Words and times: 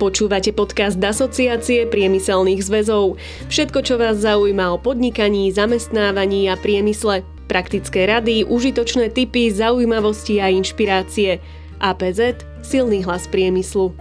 Počúvate 0.00 0.56
podcast 0.56 0.96
Asociácie 0.96 1.84
priemyselných 1.84 2.64
zväzov. 2.64 3.20
Všetko, 3.52 3.84
čo 3.84 4.00
vás 4.00 4.24
zaujíma 4.24 4.72
o 4.72 4.80
podnikaní, 4.80 5.52
zamestnávaní 5.52 6.48
a 6.48 6.56
priemysle. 6.56 7.20
Praktické 7.44 8.08
rady, 8.08 8.48
užitočné 8.48 9.12
tipy, 9.12 9.52
zaujímavosti 9.52 10.40
a 10.40 10.48
inšpirácie. 10.48 11.44
APZ– 11.84 12.40
silný 12.64 13.04
hlas 13.04 13.28
priemyslu. 13.28 13.92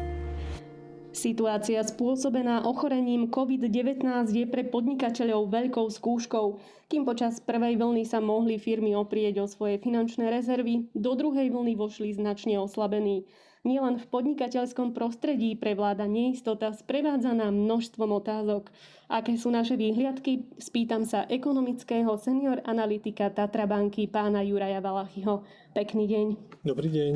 Situácia 1.12 1.84
spôsobená 1.84 2.64
ochorením 2.64 3.28
COVID-19 3.28 4.08
je 4.32 4.48
pre 4.48 4.64
podnikateľov 4.72 5.52
veľkou 5.52 5.84
skúškou. 5.92 6.64
Kým 6.88 7.04
počas 7.04 7.44
prvej 7.44 7.76
vlny 7.76 8.08
sa 8.08 8.24
mohli 8.24 8.56
firmy 8.56 8.96
oprieť 8.96 9.44
o 9.44 9.52
svoje 9.52 9.84
finančné 9.84 10.32
rezervy, 10.32 10.88
do 10.96 11.12
druhej 11.20 11.52
vlny 11.52 11.76
vošli 11.76 12.16
značne 12.16 12.56
oslabení. 12.56 13.28
Nielen 13.68 14.00
v 14.00 14.08
podnikateľskom 14.08 14.96
prostredí 14.96 15.52
prevláda 15.52 16.08
neistota 16.08 16.72
sprevádzaná 16.72 17.52
množstvom 17.52 18.08
otázok. 18.24 18.72
Aké 19.12 19.36
sú 19.36 19.52
naše 19.52 19.76
výhliadky? 19.76 20.48
Spýtam 20.56 21.04
sa 21.04 21.28
ekonomického 21.28 22.08
senior 22.16 22.64
analytika 22.64 23.28
Tatra 23.28 23.68
banky 23.68 24.08
pána 24.08 24.48
Juraja 24.48 24.80
Valachyho. 24.80 25.44
Pekný 25.76 26.08
deň. 26.08 26.26
Dobrý 26.64 26.88
deň. 26.88 27.14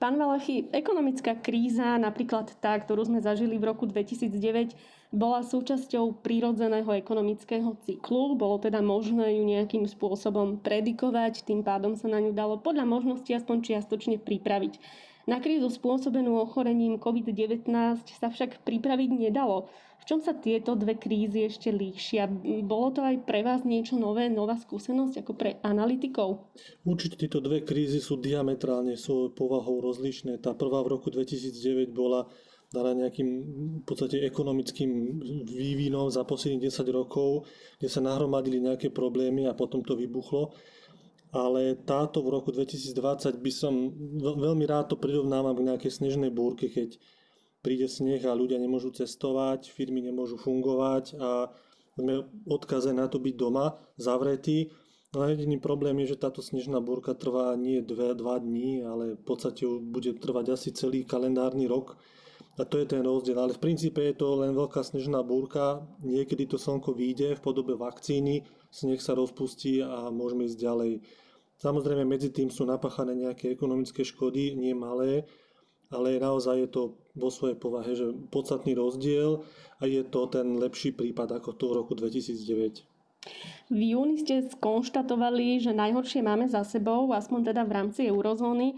Pán 0.00 0.16
Valachy, 0.16 0.72
ekonomická 0.72 1.36
kríza, 1.36 2.00
napríklad 2.00 2.56
tá, 2.56 2.72
ktorú 2.80 3.04
sme 3.04 3.20
zažili 3.20 3.60
v 3.60 3.68
roku 3.68 3.84
2009, 3.84 4.72
bola 5.12 5.44
súčasťou 5.44 6.24
prírodzeného 6.24 6.88
ekonomického 6.96 7.76
cyklu. 7.84 8.40
Bolo 8.40 8.56
teda 8.56 8.80
možné 8.80 9.36
ju 9.36 9.44
nejakým 9.44 9.84
spôsobom 9.84 10.56
predikovať, 10.64 11.44
tým 11.44 11.60
pádom 11.60 11.92
sa 11.92 12.08
na 12.08 12.24
ňu 12.24 12.32
dalo 12.32 12.56
podľa 12.56 12.88
možnosti 12.88 13.28
aspoň 13.28 13.56
čiastočne 13.60 14.16
pripraviť. 14.16 14.80
Na 15.30 15.38
krízu 15.38 15.70
spôsobenú 15.70 16.42
ochorením 16.42 16.98
COVID-19 16.98 17.70
sa 18.02 18.34
však 18.34 18.66
pripraviť 18.66 19.30
nedalo. 19.30 19.70
V 20.02 20.04
čom 20.10 20.18
sa 20.18 20.34
tieto 20.34 20.74
dve 20.74 20.98
krízy 20.98 21.46
ešte 21.46 21.70
líšia? 21.70 22.26
Bolo 22.66 22.90
to 22.90 23.06
aj 23.06 23.22
pre 23.22 23.46
vás 23.46 23.62
niečo 23.62 23.94
nové, 23.94 24.26
nová 24.26 24.58
skúsenosť 24.58 25.22
ako 25.22 25.32
pre 25.38 25.62
analytikov? 25.62 26.50
Určite 26.82 27.14
tieto 27.14 27.38
dve 27.38 27.62
krízy 27.62 28.02
sú 28.02 28.18
diametrálne 28.18 28.98
svojou 28.98 29.30
povahou 29.30 29.78
rozlišné. 29.78 30.42
Tá 30.42 30.50
prvá 30.50 30.82
v 30.82 30.98
roku 30.98 31.14
2009 31.14 31.94
bola 31.94 32.26
daná 32.74 32.90
nejakým 33.06 33.28
v 33.82 33.84
podstate 33.86 34.26
ekonomickým 34.26 34.90
vývinom 35.46 36.10
za 36.10 36.26
posledných 36.26 36.74
10 36.74 36.90
rokov, 36.90 37.46
kde 37.78 37.86
sa 37.86 38.02
nahromadili 38.02 38.58
nejaké 38.58 38.90
problémy 38.90 39.46
a 39.46 39.54
potom 39.54 39.78
to 39.86 39.94
vybuchlo 39.94 40.50
ale 41.30 41.78
táto 41.86 42.22
v 42.26 42.34
roku 42.34 42.50
2020 42.50 43.38
by 43.38 43.52
som 43.54 43.94
veľmi 44.20 44.66
rád 44.66 44.94
to 44.94 44.96
prirovnávam 44.98 45.54
k 45.54 45.66
nejakej 45.70 45.92
snežnej 46.02 46.34
búrke, 46.34 46.66
keď 46.66 46.98
príde 47.62 47.86
sneh 47.86 48.24
a 48.26 48.34
ľudia 48.34 48.58
nemôžu 48.58 48.90
cestovať, 48.90 49.70
firmy 49.70 50.02
nemôžu 50.02 50.40
fungovať 50.40 51.14
a 51.20 51.52
sme 51.94 52.26
odkaze 52.48 52.90
na 52.96 53.06
to 53.06 53.20
byť 53.20 53.34
doma, 53.36 53.78
zavretí. 54.00 54.72
No 55.10 55.26
jediný 55.26 55.58
problém 55.58 55.98
je, 56.02 56.14
že 56.14 56.22
táto 56.22 56.38
snežná 56.38 56.78
búrka 56.78 57.18
trvá 57.18 57.54
nie 57.58 57.82
2 57.82 58.14
dní, 58.16 58.86
ale 58.86 59.18
v 59.18 59.24
podstate 59.26 59.66
bude 59.66 60.14
trvať 60.16 60.54
asi 60.54 60.70
celý 60.70 61.02
kalendárny 61.02 61.66
rok. 61.66 61.98
A 62.58 62.64
to 62.66 62.78
je 62.78 62.86
ten 62.86 63.02
rozdiel. 63.02 63.38
Ale 63.38 63.56
v 63.56 63.62
princípe 63.62 63.98
je 64.02 64.14
to 64.14 64.38
len 64.38 64.54
veľká 64.54 64.86
snežná 64.86 65.22
búrka. 65.26 65.82
Niekedy 66.02 66.46
to 66.50 66.62
slnko 66.62 66.94
vyjde 66.94 67.38
v 67.38 67.42
podobe 67.42 67.74
vakcíny, 67.74 68.46
sneh 68.70 69.02
sa 69.02 69.18
rozpustí 69.18 69.82
a 69.82 70.14
môžeme 70.14 70.46
ísť 70.46 70.58
ďalej. 70.62 70.92
Samozrejme 71.60 72.08
medzi 72.08 72.32
tým 72.32 72.48
sú 72.48 72.64
napáchané 72.64 73.12
nejaké 73.12 73.52
ekonomické 73.52 74.00
škody, 74.00 74.56
nie 74.56 74.72
malé, 74.72 75.28
ale 75.92 76.16
naozaj 76.16 76.56
je 76.56 76.68
to 76.72 76.82
vo 77.12 77.28
svojej 77.28 77.60
povahe, 77.60 77.92
že 77.92 78.16
podstatný 78.32 78.72
rozdiel 78.72 79.44
a 79.76 79.84
je 79.84 80.00
to 80.08 80.24
ten 80.32 80.56
lepší 80.56 80.96
prípad 80.96 81.36
ako 81.36 81.50
to 81.52 81.64
v 81.68 81.76
roku 81.76 81.92
2009. 81.92 82.88
V 83.68 83.80
júni 83.92 84.16
ste 84.16 84.48
skonštatovali, 84.48 85.60
že 85.60 85.76
najhoršie 85.76 86.24
máme 86.24 86.48
za 86.48 86.64
sebou, 86.64 87.12
aspoň 87.12 87.52
teda 87.52 87.68
v 87.68 87.74
rámci 87.76 88.08
eurozóny, 88.08 88.72
e, 88.72 88.76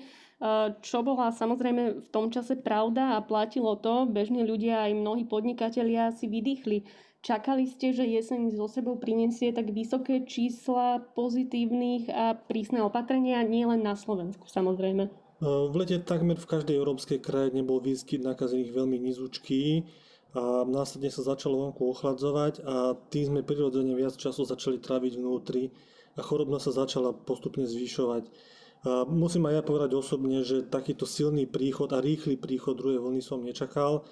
čo 0.83 1.07
bola 1.07 1.31
samozrejme 1.31 2.03
v 2.03 2.09
tom 2.11 2.35
čase 2.35 2.59
pravda 2.59 3.15
a 3.15 3.23
platilo 3.23 3.79
to. 3.79 4.11
Bežní 4.11 4.43
ľudia 4.43 4.91
aj 4.91 4.99
mnohí 4.99 5.23
podnikatelia 5.31 6.11
si 6.11 6.27
vydýchli. 6.27 6.83
Čakali 7.23 7.71
ste, 7.71 7.95
že 7.95 8.03
jeseň 8.03 8.51
zo 8.51 8.67
sebou 8.67 8.99
prinesie 8.99 9.55
tak 9.55 9.71
vysoké 9.71 10.27
čísla 10.27 10.99
pozitívnych 11.15 12.11
a 12.11 12.35
prísne 12.35 12.83
opatrenia, 12.83 13.47
nie 13.47 13.63
len 13.63 13.79
na 13.87 13.95
Slovensku 13.95 14.51
samozrejme? 14.51 15.07
V 15.43 15.75
lete 15.79 16.03
takmer 16.03 16.35
v 16.35 16.51
každej 16.51 16.75
európskej 16.83 17.23
krajine 17.23 17.63
bol 17.63 17.79
výskyt 17.79 18.27
nakazených 18.27 18.75
veľmi 18.75 18.99
nizučký 18.99 19.87
a 20.35 20.67
následne 20.67 21.15
sa 21.15 21.23
začalo 21.23 21.63
vonku 21.63 21.95
ochladzovať 21.95 22.67
a 22.67 22.99
tým 23.11 23.31
sme 23.31 23.47
prirodzene 23.47 23.95
viac 23.95 24.19
času 24.19 24.43
začali 24.43 24.83
traviť 24.83 25.19
vnútri 25.19 25.71
a 26.19 26.27
chorobnosť 26.27 26.65
sa 26.71 26.87
začala 26.87 27.15
postupne 27.15 27.63
zvyšovať. 27.71 28.35
A 28.83 29.07
musím 29.07 29.47
aj 29.47 29.55
ja 29.55 29.63
povedať 29.63 29.91
osobne, 29.95 30.43
že 30.43 30.67
takýto 30.67 31.07
silný 31.07 31.47
príchod 31.47 31.87
a 31.95 32.03
rýchly 32.03 32.35
príchod 32.35 32.75
druhej 32.75 32.99
vlny 32.99 33.23
som 33.23 33.39
nečakal. 33.39 34.03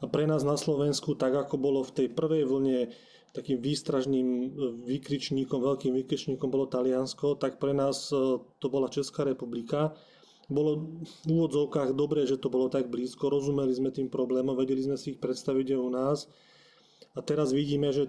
A 0.00 0.08
pre 0.08 0.24
nás 0.24 0.40
na 0.48 0.56
Slovensku, 0.56 1.12
tak 1.12 1.36
ako 1.36 1.60
bolo 1.60 1.84
v 1.84 1.92
tej 1.92 2.08
prvej 2.08 2.48
vlne 2.48 2.88
takým 3.34 3.58
výstražným 3.60 4.28
e, 4.28 4.46
vykričníkom, 4.94 5.58
veľkým 5.58 5.92
vykričníkom 5.92 6.48
bolo 6.48 6.70
Taliansko, 6.70 7.34
tak 7.36 7.58
pre 7.58 7.74
nás 7.74 8.08
e, 8.14 8.40
to 8.40 8.66
bola 8.70 8.86
Česká 8.88 9.26
republika. 9.26 9.92
Bolo 10.46 11.02
v 11.02 11.12
úvodzovkách 11.28 11.98
dobré, 11.98 12.24
že 12.30 12.38
to 12.38 12.48
bolo 12.48 12.70
tak 12.70 12.88
blízko, 12.88 13.28
rozumeli 13.28 13.74
sme 13.74 13.90
tým 13.90 14.06
problémom, 14.06 14.54
vedeli 14.54 14.86
sme 14.86 14.94
si 14.94 15.16
ich 15.16 15.20
predstaviť 15.20 15.74
aj 15.74 15.80
u 15.82 15.90
nás. 15.90 16.18
A 17.12 17.20
teraz 17.20 17.50
vidíme, 17.50 17.90
že 17.90 18.08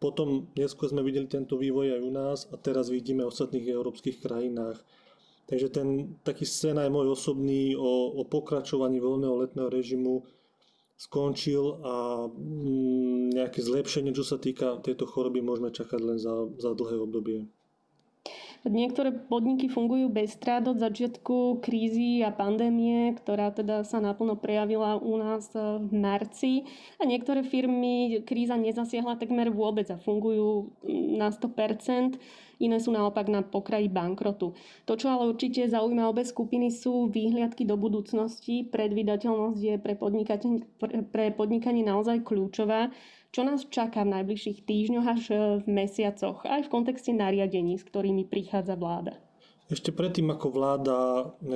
potom 0.00 0.50
neskôr 0.56 0.90
sme 0.90 1.04
videli 1.04 1.30
tento 1.30 1.60
vývoj 1.60 1.94
aj 1.94 2.00
u 2.00 2.12
nás 2.12 2.38
a 2.50 2.56
teraz 2.58 2.88
vidíme 2.88 3.22
v 3.22 3.30
ostatných 3.30 3.68
európskych 3.68 4.20
krajinách. 4.20 4.80
Takže 5.44 5.68
ten 5.68 6.16
taký 6.24 6.48
scéna 6.48 6.88
je 6.88 6.94
môj 6.94 7.12
osobný 7.12 7.76
o, 7.76 8.16
o 8.16 8.22
pokračovaní 8.24 8.96
voľného 8.96 9.44
letného 9.44 9.68
režimu 9.68 10.24
skončil 10.96 11.84
a 11.84 12.26
mm, 12.30 13.36
nejaké 13.36 13.60
zlepšenie, 13.60 14.14
čo 14.14 14.24
sa 14.24 14.40
týka 14.40 14.80
tejto 14.80 15.04
choroby, 15.04 15.44
môžeme 15.44 15.68
čakať 15.74 16.00
len 16.00 16.16
za, 16.16 16.48
za 16.56 16.72
dlhé 16.72 16.96
obdobie. 17.02 17.38
Niektoré 18.64 19.12
podniky 19.12 19.68
fungujú 19.68 20.08
bez 20.08 20.40
strát 20.40 20.64
od 20.64 20.80
začiatku 20.80 21.60
krízy 21.60 22.24
a 22.24 22.32
pandémie, 22.32 23.12
ktorá 23.12 23.52
teda 23.52 23.84
sa 23.84 24.00
naplno 24.00 24.40
prejavila 24.40 24.96
u 24.96 25.20
nás 25.20 25.52
v 25.52 25.92
marci. 25.92 26.64
A 26.96 27.04
niektoré 27.04 27.44
firmy 27.44 28.24
kríza 28.24 28.56
nezasiahla 28.56 29.20
takmer 29.20 29.52
vôbec 29.52 29.84
a 29.92 30.00
fungujú 30.00 30.72
na 30.88 31.28
100% 31.28 32.16
iné 32.60 32.78
sú 32.78 32.94
naopak 32.94 33.26
na 33.30 33.42
pokraji 33.42 33.90
bankrotu. 33.90 34.54
To, 34.84 34.92
čo 34.94 35.10
ale 35.10 35.30
určite 35.30 35.66
zaujíma 35.66 36.10
obe 36.10 36.22
skupiny, 36.22 36.70
sú 36.70 37.08
výhliadky 37.10 37.66
do 37.66 37.74
budúcnosti. 37.74 38.66
Predvydateľnosť 38.68 39.60
je 39.60 39.74
pre, 39.78 39.94
pre 41.08 41.24
podnikanie 41.32 41.82
naozaj 41.82 42.22
kľúčová. 42.22 42.94
Čo 43.34 43.42
nás 43.42 43.66
čaká 43.66 44.06
v 44.06 44.14
najbližších 44.20 44.62
týždňoch 44.62 45.06
až 45.10 45.22
v 45.58 45.66
mesiacoch, 45.66 46.46
aj 46.46 46.66
v 46.66 46.72
kontexte 46.72 47.10
nariadení, 47.10 47.74
s 47.74 47.82
ktorými 47.82 48.30
prichádza 48.30 48.78
vláda? 48.78 49.18
Ešte 49.64 49.96
predtým, 49.96 50.28
ako 50.28 50.46
vláda 50.52 50.98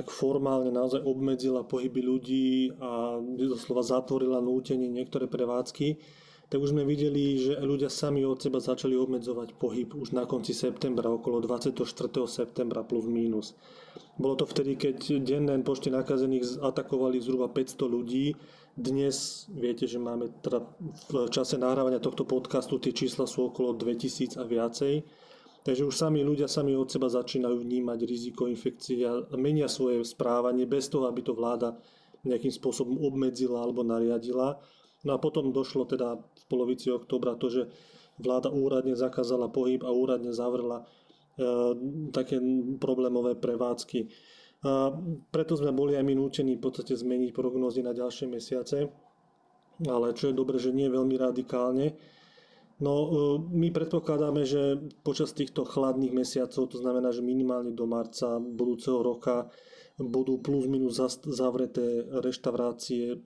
formálne 0.09 0.73
naozaj 0.73 1.05
obmedzila 1.05 1.61
pohyby 1.61 2.01
ľudí 2.01 2.73
a 2.81 3.21
doslova 3.21 3.85
zatvorila 3.85 4.41
nútenie 4.41 4.89
niektoré 4.89 5.29
prevádzky, 5.29 6.01
tak 6.49 6.65
už 6.65 6.73
sme 6.73 6.81
videli, 6.81 7.37
že 7.37 7.61
ľudia 7.61 7.93
sami 7.93 8.25
od 8.25 8.41
seba 8.41 8.57
začali 8.57 8.97
obmedzovať 8.97 9.53
pohyb 9.61 9.93
už 9.93 10.17
na 10.17 10.25
konci 10.25 10.57
septembra, 10.57 11.05
okolo 11.13 11.45
24. 11.45 11.77
septembra 12.25 12.81
plus 12.81 13.05
mínus. 13.05 13.53
Bolo 14.17 14.33
to 14.33 14.49
vtedy, 14.49 14.73
keď 14.73 15.21
denné 15.21 15.61
počty 15.61 15.93
nakazených 15.93 16.57
atakovali 16.65 17.21
zhruba 17.21 17.53
500 17.53 17.85
ľudí. 17.85 18.33
Dnes 18.73 19.45
viete, 19.53 19.85
že 19.85 20.01
máme 20.01 20.33
teda 20.41 20.65
v 21.13 21.29
čase 21.29 21.61
nahrávania 21.61 22.01
tohto 22.01 22.25
podcastu 22.25 22.81
tie 22.81 22.97
čísla 22.97 23.29
sú 23.29 23.53
okolo 23.53 23.77
2000 23.77 24.41
a 24.41 24.43
viacej. 24.43 24.93
Takže 25.59 25.85
už 25.85 25.93
sami 25.93 26.25
ľudia 26.25 26.49
sami 26.49 26.73
od 26.73 26.89
seba 26.89 27.13
začínajú 27.13 27.61
vnímať 27.61 27.99
riziko 28.09 28.49
infekcie 28.49 29.05
a 29.05 29.21
menia 29.37 29.69
svoje 29.69 30.01
správanie 30.01 30.65
bez 30.65 30.89
toho, 30.89 31.05
aby 31.05 31.21
to 31.21 31.37
vláda 31.37 31.77
nejakým 32.25 32.49
spôsobom 32.49 32.97
obmedzila 33.05 33.61
alebo 33.61 33.85
nariadila. 33.85 34.57
No 35.07 35.15
a 35.15 35.21
potom 35.21 35.55
došlo 35.55 35.87
teda 35.87 36.19
v 36.19 36.43
polovici 36.51 36.91
oktobra 36.91 37.39
to, 37.39 37.47
že 37.47 37.71
vláda 38.19 38.51
úradne 38.51 38.99
zakázala 38.99 39.47
pohyb 39.47 39.79
a 39.87 39.95
úradne 39.95 40.35
zavrela 40.35 40.83
e, 40.83 40.85
také 42.11 42.35
problémové 42.77 43.39
prevádzky. 43.39 44.11
A 44.67 44.91
preto 45.31 45.55
sme 45.55 45.71
boli 45.71 45.95
aj 45.95 46.03
my 46.03 46.19
nútení 46.19 46.59
v 46.59 46.63
podstate 46.67 46.99
zmeniť 46.99 47.31
prognózy 47.31 47.79
na 47.79 47.95
ďalšie 47.95 48.27
mesiace, 48.27 48.91
ale 49.87 50.11
čo 50.11 50.27
je 50.27 50.35
dobre, 50.35 50.59
že 50.59 50.75
nie 50.75 50.91
veľmi 50.91 51.15
radikálne. 51.15 51.95
No, 52.83 52.93
e, 52.95 53.07
my 53.55 53.71
predpokladáme, 53.71 54.43
že 54.43 54.83
počas 54.99 55.31
týchto 55.31 55.63
chladných 55.63 56.11
mesiacov, 56.11 56.67
to 56.67 56.75
znamená, 56.75 57.15
že 57.15 57.23
minimálne 57.23 57.71
do 57.71 57.87
marca 57.87 58.35
budúceho 58.35 58.99
roka 58.99 59.47
budú 59.99 60.39
plus 60.39 60.67
minus 60.67 60.99
zavreté 61.27 62.07
reštaurácie 62.23 63.19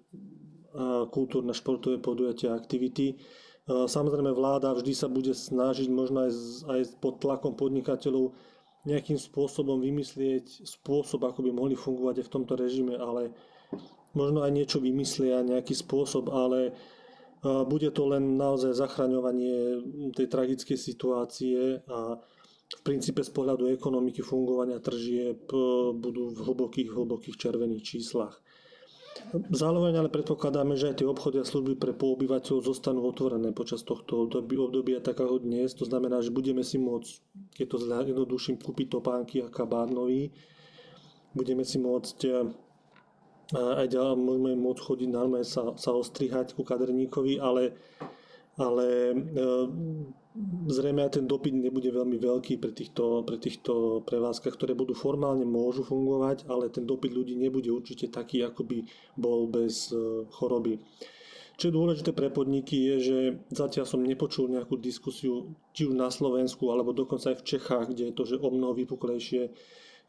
kultúrne, 1.13 1.53
športové 1.53 2.01
podujatia 2.01 2.57
aktivity. 2.57 3.15
Samozrejme 3.63 4.35
vláda 4.35 4.75
vždy 4.75 4.91
sa 4.91 5.07
bude 5.07 5.31
snažiť 5.31 5.87
možno 5.87 6.27
aj, 6.27 6.31
aj 6.67 6.81
pod 6.99 7.23
tlakom 7.23 7.55
podnikateľov 7.55 8.35
nejakým 8.83 9.15
spôsobom 9.15 9.79
vymyslieť 9.79 10.67
spôsob, 10.67 11.23
ako 11.23 11.47
by 11.47 11.55
mohli 11.55 11.79
fungovať 11.79 12.19
aj 12.19 12.25
v 12.27 12.33
tomto 12.35 12.53
režime, 12.59 12.99
ale 12.99 13.31
možno 14.11 14.43
aj 14.43 14.51
niečo 14.51 14.83
vymyslia, 14.83 15.39
nejaký 15.39 15.71
spôsob, 15.71 16.27
ale 16.27 16.75
bude 17.43 17.87
to 17.95 18.03
len 18.11 18.35
naozaj 18.35 18.75
zachraňovanie 18.75 19.79
tej 20.11 20.27
tragickej 20.27 20.75
situácie 20.75 21.79
a 21.87 22.19
v 22.73 22.81
princípe 22.83 23.23
z 23.23 23.31
pohľadu 23.31 23.71
ekonomiky 23.71 24.19
fungovania 24.19 24.83
tržieb 24.83 25.47
budú 25.95 26.35
v 26.35 26.39
hlbokých, 26.43 26.91
hlbokých 26.91 27.39
červených 27.39 27.83
číslach. 27.87 28.42
Zároveň 29.33 29.97
ale 29.97 30.09
predpokladáme, 30.13 30.77
že 30.77 30.93
aj 30.93 31.01
tie 31.01 31.09
obchody 31.09 31.41
a 31.41 31.45
služby 31.45 31.77
pre 31.77 31.93
poobyvateľov 31.93 32.65
zostanú 32.65 33.05
otvorené 33.05 33.49
počas 33.53 33.81
tohto 33.81 34.29
obdobia 34.29 35.01
takého 35.01 35.37
dnes. 35.41 35.73
To 35.77 35.85
znamená, 35.85 36.21
že 36.21 36.33
budeme 36.33 36.61
si 36.61 36.77
môcť, 36.77 37.11
keď 37.57 37.65
to 37.65 37.77
jednoduším, 37.83 38.61
kúpiť 38.61 38.87
topánky 38.93 39.41
a 39.41 39.49
kabát 39.49 39.89
nový. 39.89 40.29
Budeme 41.33 41.65
si 41.65 41.81
môcť 41.81 42.17
aj 43.53 43.85
ďalej 43.85 44.17
môžeme 44.17 44.57
môcť 44.57 44.81
chodiť 44.81 45.09
normálne 45.13 45.45
sa, 45.45 45.77
sa 45.77 45.91
ostrihať 45.93 46.57
ku 46.57 46.65
kaderníkovi, 46.65 47.37
ale, 47.37 47.77
ale 48.57 49.13
zrejme 50.67 51.03
aj 51.03 51.19
ten 51.19 51.25
dopyt 51.27 51.55
nebude 51.55 51.89
veľmi 51.91 52.15
veľký 52.19 52.59
pre 52.59 52.71
týchto, 52.71 53.23
pre 53.27 53.39
týchto 53.39 54.03
prevádzkach, 54.07 54.55
ktoré 54.55 54.73
budú 54.77 54.95
formálne 54.95 55.43
môžu 55.43 55.83
fungovať, 55.83 56.47
ale 56.47 56.71
ten 56.71 56.87
dopyt 56.87 57.11
ľudí 57.11 57.35
nebude 57.35 57.71
určite 57.71 58.11
taký, 58.11 58.43
ako 58.43 58.61
by 58.63 58.77
bol 59.17 59.47
bez 59.49 59.91
e, 59.91 60.27
choroby. 60.29 60.79
Čo 61.53 61.69
je 61.69 61.77
dôležité 61.77 62.11
pre 62.17 62.33
podniky 62.33 62.75
je, 62.75 62.95
že 62.99 63.17
zatiaľ 63.53 63.85
som 63.85 64.01
nepočul 64.01 64.49
nejakú 64.49 64.73
diskusiu 64.81 65.53
či 65.71 65.85
už 65.85 65.93
na 65.93 66.09
Slovensku, 66.09 66.73
alebo 66.73 66.97
dokonca 66.97 67.29
aj 67.29 67.45
v 67.45 67.47
Čechách, 67.55 67.93
kde 67.93 68.09
je 68.09 68.17
to 68.17 68.23
že 68.25 68.41
o 68.41 68.49
mnoho 68.49 68.73
vypuklejšie, 68.73 69.53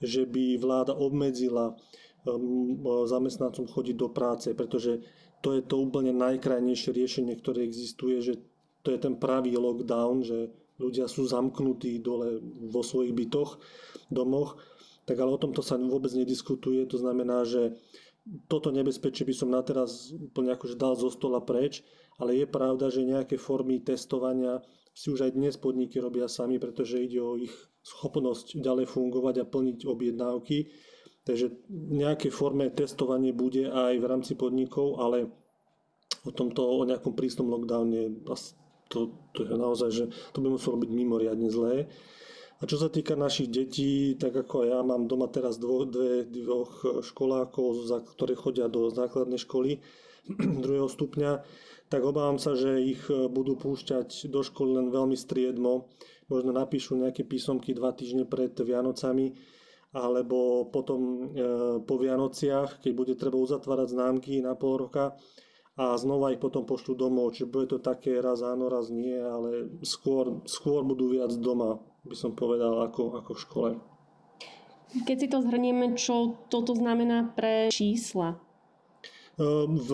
že 0.00 0.22
by 0.24 0.56
vláda 0.56 0.96
obmedzila 0.96 1.76
um, 2.24 2.80
zamestnancom 3.04 3.68
chodiť 3.68 3.96
do 3.96 4.08
práce, 4.08 4.48
pretože 4.56 5.04
to 5.44 5.52
je 5.52 5.60
to 5.60 5.76
úplne 5.76 6.16
najkrajnejšie 6.16 6.90
riešenie, 6.96 7.36
ktoré 7.36 7.68
existuje, 7.68 8.24
že 8.24 8.40
to 8.84 8.92
je 8.92 9.00
ten 9.00 9.16
pravý 9.16 9.56
lockdown, 9.56 10.20
že 10.20 10.52
ľudia 10.76 11.08
sú 11.08 11.24
zamknutí 11.24 12.04
dole 12.04 12.38
vo 12.68 12.84
svojich 12.84 13.16
bytoch, 13.16 13.56
domoch, 14.12 14.60
tak 15.08 15.16
ale 15.20 15.34
o 15.34 15.40
tomto 15.40 15.64
sa 15.64 15.80
vôbec 15.80 16.12
nediskutuje. 16.12 16.84
To 16.92 17.00
znamená, 17.00 17.48
že 17.48 17.80
toto 18.48 18.72
nebezpečie 18.72 19.24
by 19.28 19.34
som 19.36 19.52
na 19.52 19.60
teraz 19.60 20.12
úplne 20.12 20.56
akože 20.56 20.80
dal 20.80 20.96
zo 20.96 21.12
stola 21.12 21.44
preč, 21.44 21.84
ale 22.16 22.40
je 22.40 22.46
pravda, 22.48 22.88
že 22.88 23.04
nejaké 23.04 23.36
formy 23.36 23.80
testovania 23.84 24.64
si 24.94 25.10
už 25.10 25.28
aj 25.28 25.32
dnes 25.34 25.58
podniky 25.58 25.98
robia 25.98 26.30
sami, 26.30 26.62
pretože 26.62 27.02
ide 27.02 27.18
o 27.18 27.34
ich 27.34 27.52
schopnosť 27.84 28.62
ďalej 28.62 28.86
fungovať 28.88 29.34
a 29.42 29.48
plniť 29.48 29.78
objednávky. 29.84 30.70
Takže 31.24 31.50
nejaké 31.72 32.28
forme 32.28 32.68
testovanie 32.72 33.32
bude 33.32 33.68
aj 33.68 33.96
v 33.96 34.08
rámci 34.08 34.32
podnikov, 34.36 35.00
ale 35.00 35.28
o 36.24 36.30
tomto, 36.32 36.64
o 36.64 36.84
nejakom 36.84 37.12
prísnom 37.12 37.48
lockdowne 37.48 38.24
to, 38.88 39.14
to 39.32 39.46
je 39.46 39.54
naozaj, 39.54 39.90
že 39.90 40.04
to 40.32 40.38
by 40.44 40.48
muselo 40.52 40.76
byť 40.80 40.90
mimoriadne 40.90 41.48
zlé. 41.48 41.88
A 42.62 42.70
čo 42.70 42.78
sa 42.78 42.88
týka 42.88 43.18
našich 43.18 43.50
detí, 43.50 44.14
tak 44.14 44.32
ako 44.32 44.64
ja 44.64 44.80
mám 44.80 45.10
doma 45.10 45.28
teraz 45.28 45.58
dvo, 45.58 45.84
dve, 45.84 46.24
dvoch 46.24 47.02
školákov, 47.02 47.84
za, 47.84 47.98
ktoré 48.00 48.38
chodia 48.38 48.70
do 48.70 48.88
základnej 48.88 49.42
školy 49.42 49.82
druhého 50.64 50.88
stupňa, 50.88 51.44
tak 51.92 52.00
obávam 52.00 52.40
sa, 52.40 52.56
že 52.56 52.80
ich 52.80 53.02
budú 53.10 53.60
púšťať 53.60 54.32
do 54.32 54.40
školy 54.40 54.80
len 54.80 54.88
veľmi 54.88 55.18
striedmo. 55.18 55.92
Možno 56.32 56.56
napíšu 56.56 56.96
nejaké 56.96 57.26
písomky 57.28 57.76
dva 57.76 57.92
týždne 57.92 58.24
pred 58.24 58.56
Vianocami, 58.56 59.36
alebo 59.94 60.66
potom 60.72 61.00
e, 61.00 61.20
po 61.86 61.94
Vianociach, 62.00 62.82
keď 62.82 62.92
bude 62.96 63.14
treba 63.14 63.38
uzatvárať 63.38 63.94
známky 63.94 64.42
na 64.42 64.58
pol 64.58 64.88
roka, 64.88 65.14
a 65.74 65.98
znova 65.98 66.30
ich 66.30 66.38
potom 66.38 66.62
pošlu 66.62 66.94
domov. 66.94 67.34
Čiže 67.34 67.50
bude 67.50 67.66
to 67.66 67.78
také 67.82 68.22
raz 68.22 68.46
áno, 68.46 68.70
raz 68.70 68.94
nie, 68.94 69.18
ale 69.18 69.74
skôr, 69.82 70.42
skôr 70.46 70.86
budú 70.86 71.10
viac 71.10 71.34
doma, 71.34 71.82
by 72.06 72.14
som 72.14 72.38
povedal, 72.38 72.86
ako, 72.86 73.18
ako 73.18 73.30
v 73.34 73.42
škole. 73.42 73.70
Keď 74.94 75.16
si 75.18 75.26
to 75.26 75.42
zhrnieme, 75.42 75.98
čo 75.98 76.38
toto 76.46 76.78
znamená 76.78 77.34
pre 77.34 77.74
čísla? 77.74 78.38
Ehm, 79.34 79.74
v 79.82 79.90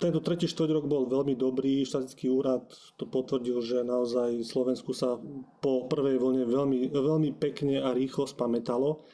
tento 0.00 0.24
tretí 0.24 0.48
štvrť 0.48 0.70
rok 0.72 0.86
bol 0.88 1.04
veľmi 1.04 1.36
dobrý. 1.36 1.84
Štatický 1.84 2.32
úrad 2.32 2.64
to 2.96 3.04
potvrdil, 3.04 3.60
že 3.60 3.84
naozaj 3.84 4.40
Slovensku 4.48 4.96
sa 4.96 5.20
po 5.60 5.84
prvej 5.92 6.16
vlne 6.16 6.48
veľmi, 6.48 6.88
veľmi 6.88 7.36
pekne 7.36 7.84
a 7.84 7.92
rýchlo 7.92 8.24
spametalo 8.24 9.04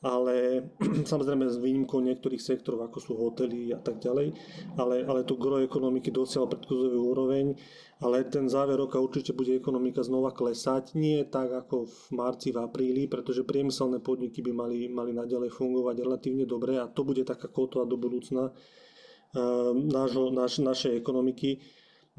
ale 0.00 0.64
samozrejme 1.12 1.44
s 1.44 1.60
výnimkou 1.60 2.00
niektorých 2.00 2.40
sektorov, 2.40 2.88
ako 2.88 2.98
sú 3.00 3.12
hotely 3.20 3.76
a 3.76 3.80
tak 3.80 4.00
ďalej, 4.00 4.32
ale, 4.80 5.04
ale 5.04 5.28
to 5.28 5.36
gro 5.36 5.60
ekonomiky 5.60 6.08
dosiahol 6.08 6.48
predkozovú 6.48 7.12
úroveň, 7.12 7.52
ale 8.00 8.24
ten 8.32 8.48
záver 8.48 8.80
roka 8.80 8.96
určite 8.96 9.36
bude 9.36 9.52
ekonomika 9.52 10.00
znova 10.00 10.32
klesať, 10.32 10.96
nie 10.96 11.20
tak 11.28 11.52
ako 11.52 11.84
v 11.84 11.96
marci, 12.16 12.48
v 12.48 12.64
apríli, 12.64 13.12
pretože 13.12 13.44
priemyselné 13.44 14.00
podniky 14.00 14.40
by 14.40 14.52
mali, 14.56 14.88
mali 14.88 15.12
naďalej 15.12 15.52
fungovať 15.52 15.96
relatívne 16.00 16.48
dobre 16.48 16.80
a 16.80 16.88
to 16.88 17.04
bude 17.04 17.20
taká 17.28 17.52
kotva 17.52 17.84
do 17.84 18.00
budúcna 18.00 18.48
uh, 18.48 19.72
nášho, 19.76 20.32
naš, 20.32 20.64
našej 20.64 20.96
ekonomiky. 20.96 21.60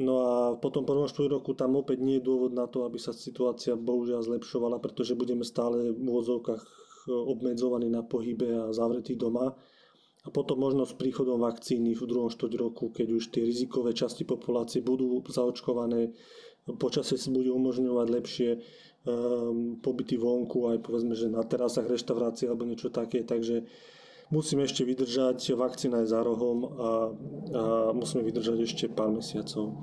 No 0.02 0.14
a 0.24 0.34
potom 0.58 0.86
po 0.86 0.98
prvom 0.98 1.10
roku 1.30 1.54
tam 1.54 1.78
opäť 1.78 2.02
nie 2.02 2.22
je 2.22 2.26
dôvod 2.26 2.54
na 2.54 2.66
to, 2.66 2.86
aby 2.86 2.98
sa 2.98 3.12
situácia 3.14 3.74
bohužiaľ 3.74 4.24
zlepšovala, 4.24 4.82
pretože 4.82 5.18
budeme 5.18 5.46
stále 5.46 5.94
v 5.94 5.98
úvodzovkách 5.98 6.91
obmedzovaní 7.14 7.92
na 7.92 8.02
pohybe 8.02 8.48
a 8.68 8.74
zavretí 8.74 9.20
doma. 9.20 9.52
A 10.22 10.30
potom 10.30 10.62
možno 10.62 10.86
s 10.86 10.94
príchodom 10.94 11.42
vakcíny 11.42 11.98
v 11.98 12.06
druhom 12.06 12.30
štvrť 12.30 12.54
roku, 12.62 12.94
keď 12.94 13.08
už 13.18 13.34
tie 13.34 13.42
rizikové 13.42 13.98
časti 13.98 14.22
populácie 14.22 14.86
budú 14.86 15.18
zaočkované, 15.26 16.14
počasie 16.78 17.18
si 17.18 17.34
bude 17.34 17.50
umožňovať 17.50 18.08
lepšie 18.08 18.50
um, 18.54 19.82
pobyty 19.82 20.22
vonku, 20.22 20.70
aj 20.70 20.86
povedzme, 20.86 21.18
že 21.18 21.26
na 21.26 21.42
terasách 21.42 21.90
reštaurácie 21.90 22.46
alebo 22.46 22.70
niečo 22.70 22.94
také, 22.94 23.26
takže 23.26 23.66
musíme 24.30 24.62
ešte 24.62 24.86
vydržať, 24.86 25.58
vakcína 25.58 26.06
je 26.06 26.14
za 26.14 26.22
rohom 26.22 26.58
a, 26.64 26.70
a 26.70 26.92
musíme 27.98 28.22
vydržať 28.22 28.58
ešte 28.62 28.86
pár 28.94 29.10
mesiacov. 29.10 29.74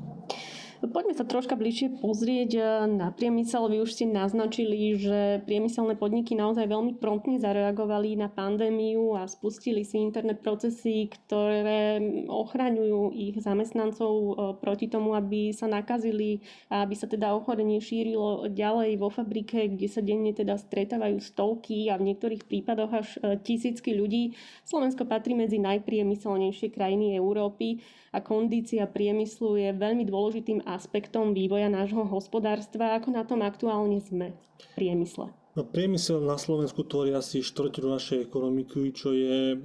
Poďme 0.79 1.11
sa 1.11 1.27
troška 1.27 1.59
bližšie 1.59 1.99
pozrieť 1.99 2.51
eh, 2.55 2.67
na 2.87 3.11
priemysel. 3.11 3.67
Vy 3.67 3.83
už 3.83 3.99
ste 3.99 4.07
naznačili, 4.07 4.95
že 4.95 5.43
priemyselné 5.43 5.99
podniky 5.99 6.39
naozaj 6.39 6.71
veľmi 6.71 7.03
promptne 7.03 7.43
zareagovali 7.43 8.15
na 8.15 8.31
pandémiu 8.31 9.19
a 9.19 9.27
spustili 9.27 9.83
si 9.83 9.99
internet 9.99 10.39
procesy, 10.39 11.11
ktoré 11.11 11.99
ochraňujú 12.31 13.11
ich 13.11 13.35
zamestnancov 13.43 14.13
eh, 14.15 14.33
proti 14.63 14.87
tomu, 14.87 15.19
aby 15.19 15.51
sa 15.51 15.67
nakazili 15.67 16.47
a 16.71 16.87
aby 16.87 16.95
sa 16.95 17.11
teda 17.11 17.35
ochorenie 17.35 17.83
šírilo 17.83 18.47
ďalej 18.47 19.03
vo 19.03 19.11
fabrike, 19.11 19.75
kde 19.75 19.89
sa 19.91 19.99
denne 19.99 20.31
teda 20.31 20.55
stretávajú 20.55 21.19
stovky 21.19 21.91
a 21.91 21.99
v 21.99 22.15
niektorých 22.15 22.47
prípadoch 22.47 22.93
až 22.95 23.09
eh, 23.19 23.35
tisícky 23.43 23.99
ľudí. 23.99 24.39
Slovensko 24.63 25.11
patrí 25.11 25.35
medzi 25.35 25.59
najpriemyselnejšie 25.59 26.71
krajiny 26.71 27.19
Európy 27.19 27.83
a 28.13 28.25
kondícia 28.25 28.89
priemyslu 28.89 29.61
je 29.61 29.69
veľmi 29.77 30.05
dôležitým 30.09 30.65
aspektom 30.69 31.33
vývoja 31.33 31.73
nášho 31.73 32.05
hospodárstva. 32.05 33.01
Ako 33.01 33.09
na 33.09 33.25
tom 33.25 33.41
aktuálne 33.41 34.05
sme 34.05 34.37
v 34.37 34.67
priemysle? 34.77 35.33
No, 35.57 35.67
priemysel 35.67 36.23
na 36.23 36.39
Slovensku 36.39 36.85
tvorí 36.87 37.11
asi 37.17 37.43
štvrtinu 37.43 37.91
našej 37.91 38.31
ekonomiky, 38.31 38.93
čo 38.95 39.11
je 39.11 39.57
e, 39.57 39.59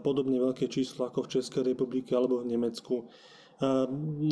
podobne 0.00 0.42
veľké 0.42 0.66
číslo 0.66 1.06
ako 1.06 1.28
v 1.28 1.38
Českej 1.38 1.62
republike 1.76 2.16
alebo 2.16 2.42
v 2.42 2.50
Nemecku. 2.50 3.04
E, 3.04 3.04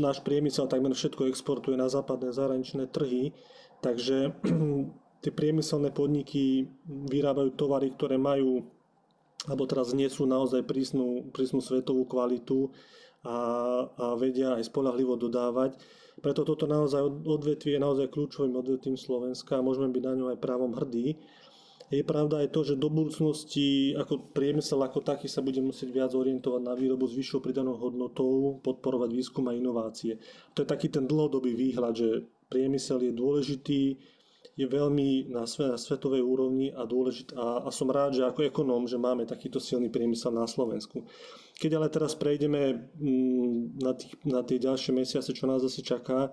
náš 0.00 0.25
priemysel 0.26 0.66
takmer 0.66 0.90
všetko 0.90 1.31
exportuje 1.31 1.78
na 1.78 1.87
západné 1.87 2.35
zahraničné 2.35 2.90
trhy, 2.90 3.31
takže 3.78 4.35
tie 5.23 5.31
priemyselné 5.31 5.95
podniky 5.95 6.66
vyrábajú 6.88 7.54
tovary, 7.54 7.95
ktoré 7.95 8.19
majú 8.19 8.66
alebo 9.45 9.69
teraz 9.69 9.93
nie 9.93 10.09
sú 10.09 10.25
naozaj 10.25 10.64
prísnu, 10.64 11.28
prísnu 11.28 11.61
svetovú 11.61 12.09
kvalitu 12.09 12.73
a, 13.25 13.37
a 13.88 14.07
vedia 14.21 14.54
aj 14.54 14.69
spolahlivo 14.69 15.16
dodávať. 15.16 15.81
Preto 16.21 16.47
toto 16.47 16.69
naozaj 16.71 17.02
odvetvie 17.26 17.76
je 17.76 17.83
naozaj 17.83 18.12
kľúčovým 18.12 18.54
odvetvím 18.54 18.95
Slovenska 18.95 19.59
a 19.59 19.64
môžeme 19.66 19.90
byť 19.90 20.02
na 20.04 20.14
ňu 20.14 20.26
aj 20.31 20.38
právom 20.38 20.73
hrdí. 20.76 21.19
Je 21.93 22.00
pravda 22.00 22.40
aj 22.40 22.49
to, 22.54 22.64
že 22.64 22.81
do 22.81 22.88
budúcnosti 22.88 23.93
ako 23.93 24.33
priemysel 24.33 24.81
ako 24.81 25.04
taký 25.04 25.28
sa 25.28 25.45
bude 25.45 25.61
musieť 25.61 25.93
viac 25.93 26.16
orientovať 26.16 26.62
na 26.64 26.73
výrobu 26.73 27.04
s 27.04 27.14
vyššou 27.14 27.45
pridanou 27.45 27.76
hodnotou, 27.76 28.57
podporovať 28.64 29.11
výskum 29.12 29.45
a 29.47 29.57
inovácie. 29.57 30.16
To 30.57 30.64
je 30.64 30.71
taký 30.71 30.88
ten 30.88 31.04
dlhodobý 31.04 31.52
výhľad, 31.52 31.95
že 31.95 32.09
priemysel 32.49 33.04
je 33.04 33.12
dôležitý, 33.12 33.83
je 34.54 34.66
veľmi 34.66 35.34
na, 35.34 35.42
na 35.46 35.76
svetovej 35.78 36.23
úrovni 36.23 36.70
a 36.70 36.87
dôležitá. 36.87 37.34
A, 37.34 37.46
a 37.66 37.70
som 37.75 37.90
rád, 37.90 38.14
že 38.14 38.23
ako 38.23 38.46
ekonóm, 38.46 38.87
že 38.87 38.99
máme 38.99 39.26
takýto 39.26 39.58
silný 39.58 39.90
priemysel 39.90 40.30
na 40.30 40.46
Slovensku. 40.46 41.02
Keď 41.58 41.70
ale 41.75 41.90
teraz 41.90 42.14
prejdeme 42.14 42.90
mm, 42.94 43.82
na, 43.82 43.92
tých, 43.99 44.12
na 44.23 44.40
tie 44.46 44.58
ďalšie 44.62 44.94
mesiace, 44.94 45.30
čo 45.34 45.50
nás 45.50 45.62
asi 45.62 45.82
čaká, 45.82 46.30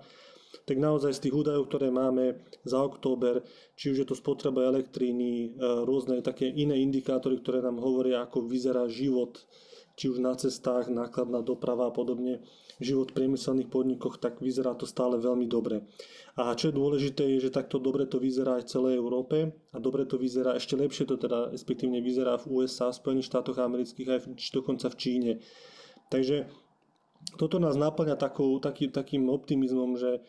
tak 0.62 0.78
naozaj 0.78 1.18
z 1.18 1.22
tých 1.28 1.34
údajov, 1.34 1.66
ktoré 1.66 1.90
máme 1.90 2.38
za 2.62 2.78
október, 2.78 3.42
či 3.74 3.90
už 3.90 4.04
je 4.04 4.06
to 4.06 4.14
spotreba 4.14 4.62
elektríny, 4.68 5.56
e, 5.56 5.64
rôzne 5.82 6.22
také 6.22 6.46
iné 6.46 6.78
indikátory, 6.78 7.40
ktoré 7.42 7.64
nám 7.64 7.82
hovoria, 7.82 8.22
ako 8.22 8.46
vyzerá 8.46 8.86
život, 8.86 9.42
či 9.96 10.08
už 10.08 10.18
na 10.24 10.32
cestách, 10.34 10.88
nákladná 10.88 11.44
doprava 11.44 11.88
a 11.88 11.94
podobne, 11.94 12.40
život 12.80 13.12
v 13.12 13.22
priemyselných 13.22 13.70
podnikoch, 13.70 14.18
tak 14.18 14.42
vyzerá 14.42 14.74
to 14.74 14.88
stále 14.88 15.20
veľmi 15.20 15.46
dobre. 15.46 15.86
A 16.34 16.56
čo 16.56 16.72
je 16.72 16.78
dôležité, 16.78 17.28
je, 17.36 17.48
že 17.48 17.54
takto 17.54 17.78
dobre 17.78 18.08
to 18.08 18.16
vyzerá 18.16 18.58
aj 18.58 18.64
v 18.66 18.72
celej 18.72 18.94
Európe 18.98 19.52
a 19.52 19.76
dobre 19.78 20.08
to 20.08 20.16
vyzerá, 20.16 20.56
ešte 20.56 20.74
lepšie 20.74 21.04
to 21.04 21.20
teda 21.20 21.52
respektívne 21.52 22.00
vyzerá 22.00 22.40
v 22.40 22.62
USA, 22.62 22.90
v 22.90 22.98
Spojených 22.98 23.28
štátoch 23.28 23.60
amerických 23.60 24.08
aj 24.08 24.20
v, 24.24 24.26
dokonca 24.34 24.86
v 24.88 24.96
Číne. 24.98 25.32
Takže 26.08 26.48
toto 27.38 27.62
nás 27.62 27.78
naplňa 27.78 28.18
takou, 28.18 28.58
taký, 28.58 28.90
takým 28.90 29.30
optimizmom, 29.30 29.94
že 29.94 30.24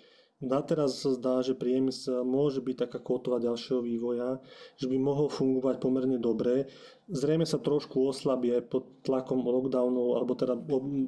teraz 0.63 1.00
sa 1.00 1.15
zdá, 1.15 1.39
že 1.39 1.55
priemysel 1.55 2.27
môže 2.27 2.59
byť 2.59 2.75
taká 2.88 3.00
kotva 3.00 3.39
ďalšieho 3.39 3.79
vývoja, 3.79 4.43
že 4.75 4.91
by 4.91 4.97
mohol 5.00 5.31
fungovať 5.31 5.79
pomerne 5.79 6.19
dobre. 6.19 6.67
Zrejme 7.07 7.47
sa 7.47 7.59
trošku 7.59 8.03
oslabí 8.03 8.51
aj 8.51 8.63
pod 8.67 8.83
tlakom 9.03 9.43
lockdownov 9.43 10.19
alebo 10.19 10.35
teda 10.35 10.59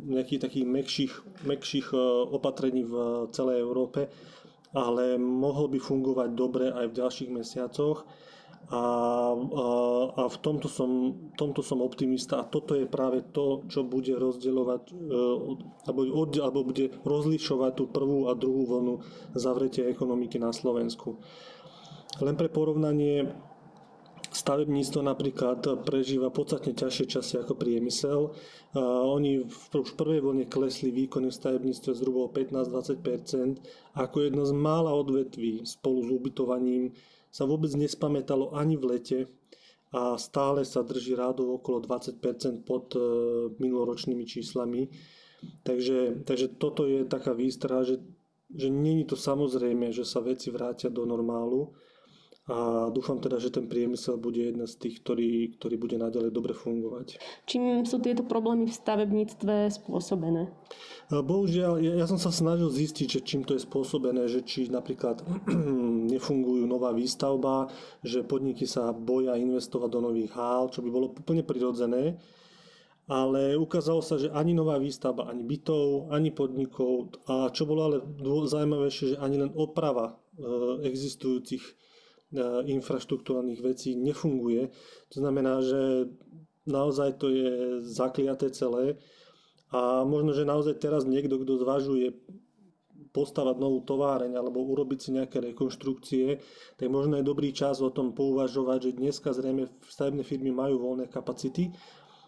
nejakých 0.08 0.44
takých 0.48 0.66
mekších, 0.68 1.14
mekších 1.44 1.88
e, 1.92 1.98
opatrení 2.32 2.84
v 2.84 2.96
celej 3.32 3.64
Európe, 3.64 4.08
ale 4.76 5.16
mohol 5.16 5.72
by 5.72 5.80
fungovať 5.80 6.30
dobre 6.32 6.72
aj 6.72 6.86
v 6.92 6.98
ďalších 7.00 7.30
mesiacoch. 7.32 8.04
A, 8.66 8.82
a, 9.38 9.68
a 10.18 10.24
v 10.26 10.38
tomto 10.42 10.66
som, 10.66 11.14
tomto 11.38 11.62
som 11.62 11.86
optimista 11.86 12.42
a 12.42 12.50
toto 12.50 12.74
je 12.74 12.90
práve 12.90 13.22
to, 13.30 13.62
čo 13.70 13.86
bude 13.86 14.10
rozdielovať 14.18 14.90
e, 14.90 14.94
alebo, 15.86 16.02
alebo 16.42 16.60
bude 16.66 16.90
rozlišovať 17.06 17.72
tú 17.78 17.86
prvú 17.94 18.26
a 18.26 18.34
druhú 18.34 18.66
vlnu 18.66 18.94
zavretia 19.38 19.86
ekonomiky 19.86 20.42
na 20.42 20.50
Slovensku. 20.50 21.22
Len 22.26 22.34
pre 22.34 22.50
porovnanie, 22.50 23.38
stavebníctvo 24.36 25.00
napríklad 25.00 25.60
prežíva 25.88 26.28
podstatne 26.28 26.76
ťažšie 26.76 27.06
časy 27.08 27.34
ako 27.40 27.56
priemysel. 27.56 28.36
Oni 29.08 29.48
v, 29.48 29.62
už 29.72 29.96
v 29.96 30.00
prvej 30.00 30.20
vlne 30.20 30.46
klesli 30.52 30.92
výkony 30.92 31.32
v 31.32 31.40
stavebníctve 31.40 31.92
zhruba 31.96 32.28
o 32.28 32.30
15-20% 32.34 33.96
ako 33.96 34.18
jedno 34.20 34.44
z 34.44 34.54
mála 34.58 34.92
odvetví 34.92 35.64
spolu 35.64 36.04
s 36.04 36.10
ubytovaním 36.12 36.92
sa 37.36 37.44
vôbec 37.44 37.68
nespamätalo 37.76 38.56
ani 38.56 38.80
v 38.80 38.96
lete 38.96 39.20
a 39.92 40.16
stále 40.16 40.64
sa 40.64 40.88
drží 40.88 41.20
rádov 41.20 41.60
okolo 41.60 41.84
20% 41.84 42.64
pod 42.64 42.96
e, 42.96 43.00
minuloročnými 43.60 44.24
číslami. 44.24 44.88
Takže, 45.68 46.24
takže 46.24 46.56
toto 46.56 46.88
je 46.88 47.04
taká 47.04 47.36
výstraha, 47.36 47.84
že, 47.84 48.00
že 48.56 48.72
není 48.72 49.04
to 49.04 49.20
samozrejme, 49.20 49.92
že 49.92 50.08
sa 50.08 50.24
veci 50.24 50.48
vrátia 50.48 50.88
do 50.88 51.04
normálu 51.04 51.76
a 52.46 52.94
dúfam 52.94 53.18
teda, 53.18 53.42
že 53.42 53.50
ten 53.50 53.66
priemysel 53.66 54.22
bude 54.22 54.38
jedna 54.38 54.70
z 54.70 54.78
tých, 54.78 55.02
ktorý, 55.02 55.58
ktorý 55.58 55.76
bude 55.82 55.98
naďalej 55.98 56.30
dobre 56.30 56.54
fungovať. 56.54 57.18
Čím 57.50 57.90
sú 57.90 57.98
tieto 57.98 58.22
problémy 58.22 58.70
v 58.70 58.78
stavebníctve 58.78 59.74
spôsobené? 59.74 60.54
Bohužiaľ, 61.10 61.82
ja, 61.82 61.94
ja 62.02 62.06
som 62.06 62.22
sa 62.22 62.30
snažil 62.30 62.70
zistiť, 62.70 63.08
že 63.18 63.26
čím 63.26 63.42
to 63.50 63.58
je 63.58 63.66
spôsobené, 63.66 64.30
že 64.30 64.46
či 64.46 64.70
napríklad 64.70 65.26
nefungujú 66.14 66.70
nová 66.70 66.94
výstavba, 66.94 67.70
že 68.06 68.22
podniky 68.22 68.70
sa 68.70 68.94
boja 68.94 69.34
investovať 69.38 69.90
do 69.90 70.06
nových 70.06 70.30
hál, 70.38 70.70
čo 70.70 70.86
by 70.86 70.90
bolo 70.94 71.18
úplne 71.18 71.42
prirodzené, 71.42 72.22
ale 73.10 73.58
ukázalo 73.58 74.02
sa, 74.02 74.22
že 74.22 74.34
ani 74.34 74.54
nová 74.54 74.78
výstavba, 74.78 75.30
ani 75.30 75.46
bytov, 75.46 76.14
ani 76.14 76.30
podnikov 76.30 77.14
a 77.30 77.50
čo 77.50 77.70
bolo 77.70 77.82
ale 77.90 77.98
zaujímavejšie, 78.50 79.14
že 79.14 79.22
ani 79.22 79.46
len 79.46 79.54
oprava 79.54 80.14
e, 80.14 80.14
existujúcich 80.90 81.62
infraštruktúrnych 82.66 83.60
vecí 83.64 83.96
nefunguje. 83.96 84.70
To 85.14 85.18
znamená, 85.20 85.62
že 85.64 86.12
naozaj 86.66 87.22
to 87.22 87.30
je 87.30 87.52
zakliaté 87.86 88.50
celé 88.52 88.98
a 89.74 90.06
možno, 90.06 90.34
že 90.34 90.48
naozaj 90.48 90.78
teraz 90.78 91.06
niekto, 91.06 91.42
kto 91.42 91.62
zvažuje 91.62 92.14
postavať 93.16 93.56
novú 93.56 93.80
továreň 93.88 94.36
alebo 94.36 94.60
urobiť 94.60 95.00
si 95.00 95.10
nejaké 95.16 95.40
rekonštrukcie, 95.40 96.44
tak 96.76 96.88
možno 96.92 97.16
je 97.16 97.24
dobrý 97.24 97.56
čas 97.56 97.80
o 97.80 97.88
tom 97.88 98.12
pouvažovať, 98.12 98.92
že 98.92 99.00
dneska 99.00 99.32
zrejme 99.32 99.72
stavebné 99.88 100.28
firmy 100.28 100.52
majú 100.52 100.84
voľné 100.84 101.08
kapacity 101.08 101.72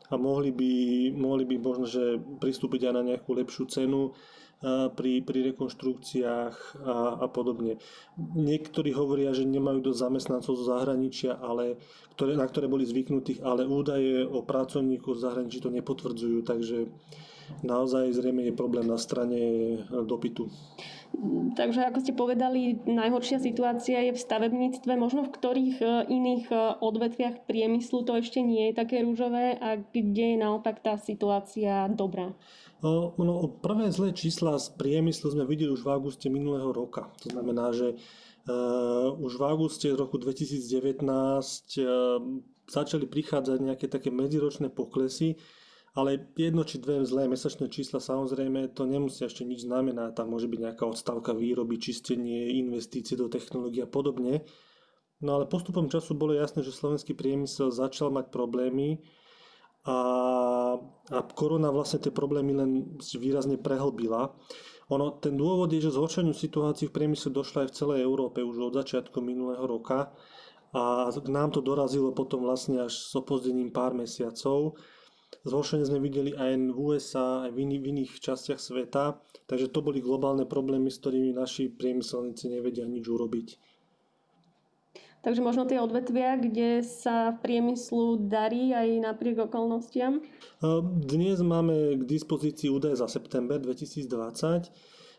a 0.08 0.16
mohli 0.16 0.56
by, 0.56 0.72
mohli 1.12 1.44
by 1.44 1.56
možno, 1.60 1.84
že 1.84 2.16
pristúpiť 2.40 2.88
aj 2.88 2.94
na 2.96 3.04
nejakú 3.04 3.36
lepšiu 3.36 3.68
cenu 3.68 4.16
pri, 4.64 5.22
pri 5.22 5.54
rekonštrukciách 5.54 6.82
a, 6.82 7.22
a 7.22 7.28
podobne. 7.30 7.78
Niektorí 8.18 8.90
hovoria, 8.98 9.30
že 9.30 9.46
nemajú 9.46 9.86
dosť 9.86 10.02
zamestnancov 10.10 10.54
zo 10.58 10.66
zahraničia, 10.66 11.38
ale, 11.38 11.78
ktoré, 12.18 12.34
na 12.34 12.50
ktoré 12.50 12.66
boli 12.66 12.82
zvyknutí, 12.82 13.46
ale 13.46 13.70
údaje 13.70 14.26
o 14.26 14.42
pracovníkoch 14.42 15.14
z 15.14 15.24
zahraničí 15.30 15.62
to 15.62 15.70
nepotvrdzujú, 15.70 16.42
takže 16.42 16.90
naozaj 17.62 18.12
zrejme 18.18 18.50
je 18.50 18.54
problém 18.58 18.90
na 18.90 18.98
strane 18.98 19.40
dopytu. 19.88 20.50
Takže 21.56 21.88
ako 21.88 22.00
ste 22.04 22.14
povedali, 22.14 22.78
najhoršia 22.84 23.40
situácia 23.40 24.04
je 24.06 24.14
v 24.14 24.20
stavebníctve. 24.22 24.92
Možno 25.00 25.26
v 25.26 25.34
ktorých 25.34 25.78
e, 25.80 25.88
iných 26.14 26.46
e, 26.52 26.56
odvetviach 26.78 27.48
priemyslu 27.48 28.04
to 28.04 28.20
ešte 28.20 28.44
nie 28.44 28.70
je 28.70 28.78
také 28.78 29.02
rúžové 29.02 29.56
a 29.58 29.80
kde 29.80 30.36
je 30.36 30.38
naopak 30.38 30.84
tá 30.84 31.00
situácia 31.00 31.88
dobrá? 31.90 32.36
No, 32.78 33.18
no, 33.18 33.48
prvé 33.58 33.90
zlé 33.90 34.14
čísla 34.14 34.62
z 34.62 34.70
priemyslu 34.78 35.34
sme 35.34 35.50
videli 35.50 35.74
už 35.74 35.82
v 35.82 35.98
auguste 35.98 36.30
minulého 36.30 36.70
roka. 36.70 37.10
To 37.26 37.34
znamená, 37.34 37.74
že 37.74 37.98
uh, 37.98 39.10
už 39.18 39.42
v 39.42 39.44
auguste 39.50 39.90
roku 39.98 40.22
2019 40.22 41.02
uh, 41.02 42.22
začali 42.70 43.06
prichádzať 43.10 43.58
nejaké 43.66 43.90
také 43.90 44.14
medziročné 44.14 44.70
poklesy, 44.70 45.42
ale 45.98 46.30
jedno 46.38 46.62
či 46.62 46.78
dve 46.78 47.02
zlé 47.02 47.26
mesačné 47.26 47.66
čísla 47.74 47.98
samozrejme 47.98 48.70
to 48.78 48.86
nemusia 48.86 49.26
ešte 49.26 49.42
nič 49.42 49.66
znamenať. 49.66 50.14
Tam 50.14 50.30
môže 50.30 50.46
byť 50.46 50.60
nejaká 50.70 50.86
odstavka 50.86 51.34
výroby, 51.34 51.82
čistenie, 51.82 52.62
investície 52.62 53.18
do 53.18 53.26
technológie 53.26 53.82
a 53.82 53.90
podobne. 53.90 54.46
No 55.18 55.42
ale 55.42 55.50
postupom 55.50 55.90
času 55.90 56.14
bolo 56.14 56.38
jasné, 56.38 56.62
že 56.62 56.70
slovenský 56.70 57.18
priemysel 57.18 57.74
začal 57.74 58.14
mať 58.14 58.30
problémy 58.30 59.02
a, 59.88 59.98
a 61.16 61.18
korona 61.32 61.72
vlastne 61.72 62.04
tie 62.04 62.12
problémy 62.12 62.52
len 62.52 62.72
výrazne 63.00 63.56
prehlbila. 63.56 64.36
Ono, 64.92 65.20
ten 65.20 65.36
dôvod 65.36 65.72
je, 65.72 65.84
že 65.84 65.96
zhoršeniu 65.96 66.36
situácií 66.36 66.92
v 66.92 66.96
priemysle 66.96 67.32
došlo 67.32 67.64
aj 67.64 67.70
v 67.72 67.76
celej 67.76 68.00
Európe 68.04 68.44
už 68.44 68.72
od 68.72 68.74
začiatku 68.76 69.20
minulého 69.20 69.64
roka 69.64 70.12
a 70.76 71.08
nám 71.28 71.56
to 71.56 71.64
dorazilo 71.64 72.12
potom 72.12 72.44
vlastne 72.44 72.84
až 72.84 72.96
s 72.96 73.12
opozdením 73.16 73.72
pár 73.72 73.96
mesiacov. 73.96 74.76
Zhoršenie 75.44 75.88
sme 75.88 76.00
videli 76.04 76.32
aj 76.36 76.72
v 76.72 76.76
USA, 76.76 77.48
aj 77.48 77.52
v, 77.56 77.68
iných, 77.68 77.82
v 77.84 77.88
iných 77.96 78.12
častiach 78.20 78.60
sveta, 78.60 79.20
takže 79.48 79.72
to 79.72 79.80
boli 79.84 80.04
globálne 80.04 80.48
problémy, 80.48 80.92
s 80.92 81.00
ktorými 81.04 81.36
naši 81.36 81.72
priemyselníci 81.72 82.52
nevedia 82.52 82.88
nič 82.88 83.08
urobiť. 83.08 83.48
Takže 85.28 85.44
možno 85.44 85.68
tie 85.68 85.76
odvetvia, 85.84 86.40
kde 86.40 86.80
sa 86.88 87.36
v 87.36 87.44
priemyslu 87.44 88.32
darí 88.32 88.72
aj 88.72 89.12
napriek 89.12 89.52
okolnostiam? 89.52 90.24
Dnes 91.04 91.44
máme 91.44 92.00
k 92.00 92.08
dispozícii 92.08 92.72
údaje 92.72 92.96
za 92.96 93.12
september 93.12 93.60
2020. 93.60 94.08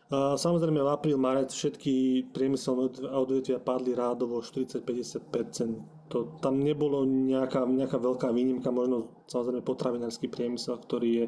Samozrejme 0.09 0.81
v 0.81 0.89
apríl, 0.89 1.13
marec 1.13 1.53
všetky 1.53 2.25
priemyselné 2.33 2.89
odvetvia 3.05 3.61
padli 3.61 3.93
rádovo 3.93 4.41
40-50%. 4.41 6.09
To, 6.09 6.41
tam 6.41 6.57
nebolo 6.57 7.05
nejaká, 7.05 7.69
nejaká 7.69 8.01
veľká 8.01 8.33
výnimka, 8.33 8.73
možno 8.73 9.13
samozrejme 9.29 9.61
potravinársky 9.61 10.25
priemysel, 10.25 10.81
ktorý 10.89 11.09
je 11.21 11.25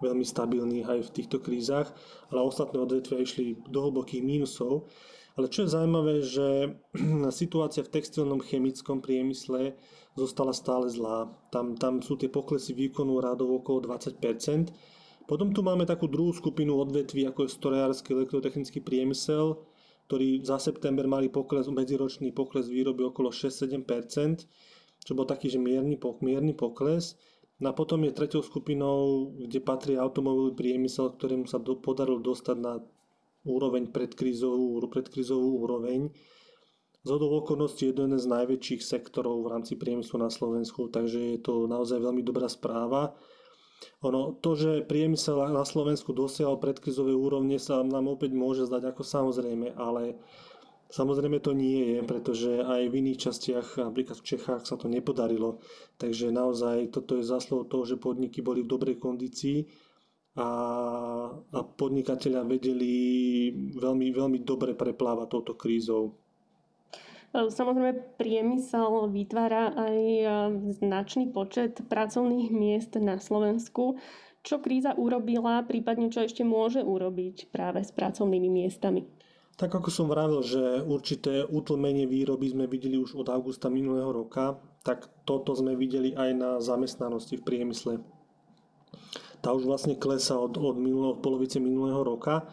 veľmi 0.00 0.24
stabilný 0.24 0.80
aj 0.80 1.12
v 1.12 1.14
týchto 1.20 1.44
krízach, 1.44 1.92
ale 2.32 2.40
ostatné 2.40 2.80
odvetvia 2.80 3.20
išli 3.20 3.60
do 3.68 3.84
hlbokých 3.84 4.24
mínusov. 4.24 4.88
Ale 5.34 5.50
čo 5.50 5.66
je 5.66 5.74
zaujímavé, 5.74 6.22
že 6.22 6.78
situácia 7.42 7.82
v 7.82 7.92
textilnom 7.98 8.38
chemickom 8.38 9.02
priemysle 9.02 9.74
zostala 10.14 10.54
stále 10.54 10.86
zlá. 10.86 11.26
Tam, 11.50 11.74
tam 11.74 11.98
sú 11.98 12.14
tie 12.14 12.30
poklesy 12.30 12.70
výkonu 12.70 13.18
rádovo 13.18 13.58
okolo 13.58 13.82
20%. 13.82 14.70
Potom 15.26 15.50
tu 15.50 15.64
máme 15.64 15.88
takú 15.88 16.06
druhú 16.06 16.30
skupinu 16.36 16.78
odvetví, 16.78 17.26
ako 17.26 17.48
je 17.48 17.56
strojársky 17.56 18.12
elektrotechnický 18.14 18.84
priemysel, 18.84 19.58
ktorý 20.06 20.44
za 20.44 20.60
september 20.60 21.08
mali 21.08 21.32
pokles, 21.32 21.66
medziročný 21.66 22.30
pokles 22.30 22.68
výroby 22.68 23.08
okolo 23.08 23.32
6-7%, 23.32 24.44
čo 25.00 25.12
bol 25.16 25.24
taký, 25.24 25.48
že 25.48 25.58
mierny, 25.58 25.96
mierny 25.98 26.52
pokles. 26.52 27.16
No 27.58 27.72
a 27.72 27.74
potom 27.74 28.04
je 28.04 28.12
tretou 28.12 28.44
skupinou, 28.44 29.32
kde 29.32 29.64
patrí 29.64 29.96
automobilový 29.96 30.52
priemysel, 30.54 31.16
ktorému 31.16 31.48
sa 31.48 31.56
do, 31.56 31.80
podarilo 31.80 32.20
dostať 32.20 32.56
na 32.60 32.84
úroveň 33.44 33.92
predkrízovú, 33.92 34.80
predkrízovú 34.88 35.62
úroveň. 35.64 36.10
z 37.04 37.10
okolností 37.12 37.92
jeden 37.92 38.16
z 38.16 38.24
najväčších 38.24 38.80
sektorov 38.80 39.44
v 39.44 39.52
rámci 39.52 39.76
priemyslu 39.76 40.16
na 40.16 40.32
Slovensku, 40.32 40.88
takže 40.88 41.36
je 41.36 41.40
to 41.44 41.68
naozaj 41.68 42.00
veľmi 42.00 42.24
dobrá 42.24 42.48
správa. 42.48 43.12
Ono, 44.00 44.40
to, 44.40 44.56
že 44.56 44.88
priemysel 44.88 45.52
na 45.52 45.68
Slovensku 45.68 46.16
dosiahol 46.16 46.56
predkrizové 46.56 47.12
úrovne 47.12 47.60
sa 47.60 47.84
nám 47.84 48.08
opäť 48.08 48.32
môže 48.32 48.64
zdať 48.64 48.96
ako 48.96 49.02
samozrejme, 49.04 49.76
ale 49.76 50.16
Samozrejme 50.94 51.42
to 51.42 51.56
nie 51.58 51.96
je, 51.96 51.98
pretože 52.06 52.62
aj 52.62 52.86
v 52.86 53.02
iných 53.02 53.18
častiach, 53.18 53.82
napríklad 53.82 54.14
v 54.14 54.26
Čechách 54.30 54.62
sa 54.62 54.78
to 54.78 54.86
nepodarilo. 54.86 55.58
Takže 55.98 56.30
naozaj 56.30 56.94
toto 56.94 57.18
je 57.18 57.26
zásluhou 57.26 57.66
toho, 57.66 57.82
že 57.82 57.98
podniky 57.98 58.44
boli 58.46 58.62
v 58.62 58.70
dobrej 58.70 59.02
kondícii 59.02 59.66
a, 60.34 60.48
a 61.30 61.60
podnikatelia 61.78 62.42
vedeli 62.42 62.92
veľmi, 63.74 64.10
veľmi 64.10 64.38
dobre 64.42 64.74
preplávať 64.74 65.26
touto 65.30 65.54
krízou. 65.54 66.18
Samozrejme, 67.34 68.14
priemysel 68.14 69.10
vytvára 69.10 69.74
aj 69.74 69.98
značný 70.78 71.34
počet 71.34 71.82
pracovných 71.90 72.54
miest 72.54 72.94
na 73.02 73.18
Slovensku. 73.18 73.98
Čo 74.46 74.62
kríza 74.62 74.94
urobila, 74.94 75.66
prípadne 75.66 76.14
čo 76.14 76.22
ešte 76.22 76.46
môže 76.46 76.86
urobiť 76.86 77.50
práve 77.50 77.82
s 77.82 77.90
pracovnými 77.90 78.46
miestami? 78.46 79.02
Tak 79.58 79.70
ako 79.70 79.90
som 79.90 80.06
vravil, 80.06 80.42
že 80.46 80.82
určité 80.86 81.46
utlmenie 81.46 82.06
výroby 82.06 82.50
sme 82.50 82.70
videli 82.70 82.98
už 82.98 83.18
od 83.18 83.30
augusta 83.30 83.66
minulého 83.66 84.10
roka, 84.10 84.58
tak 84.86 85.06
toto 85.26 85.54
sme 85.58 85.78
videli 85.78 86.14
aj 86.14 86.30
na 86.38 86.50
zamestnanosti 86.62 87.38
v 87.38 87.46
priemysle. 87.46 87.92
Tá 89.44 89.52
už 89.52 89.68
vlastne 89.68 90.00
klesa 90.00 90.40
od, 90.40 90.56
od, 90.56 90.80
minulo, 90.80 91.12
od 91.12 91.20
polovice 91.20 91.60
minulého 91.60 92.00
roka 92.00 92.48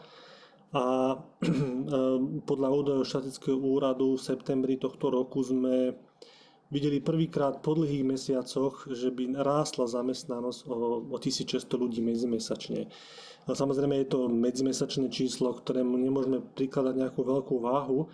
a 0.75 1.15
podľa 2.49 2.69
údajov 2.75 3.07
štatického 3.07 3.55
úradu 3.55 4.19
v 4.19 4.23
septembri 4.27 4.75
tohto 4.75 5.07
roku 5.07 5.39
sme 5.39 5.95
videli 6.67 6.99
prvýkrát 6.99 7.63
po 7.63 7.79
dlhých 7.79 8.03
mesiacoch, 8.03 8.87
že 8.91 9.11
by 9.11 9.39
rástla 9.39 9.87
zamestnanosť 9.87 10.59
o, 10.67 10.75
o 11.11 11.17
1600 11.19 11.63
ľudí 11.79 11.99
medzimesačne. 12.03 12.87
A 13.47 13.51
samozrejme 13.51 13.99
je 14.03 14.07
to 14.11 14.31
medzimesačné 14.31 15.11
číslo, 15.11 15.51
ktorému 15.51 15.95
nemôžeme 15.95 16.39
prikladať 16.39 16.95
nejakú 16.95 17.21
veľkú 17.23 17.55
váhu, 17.59 18.07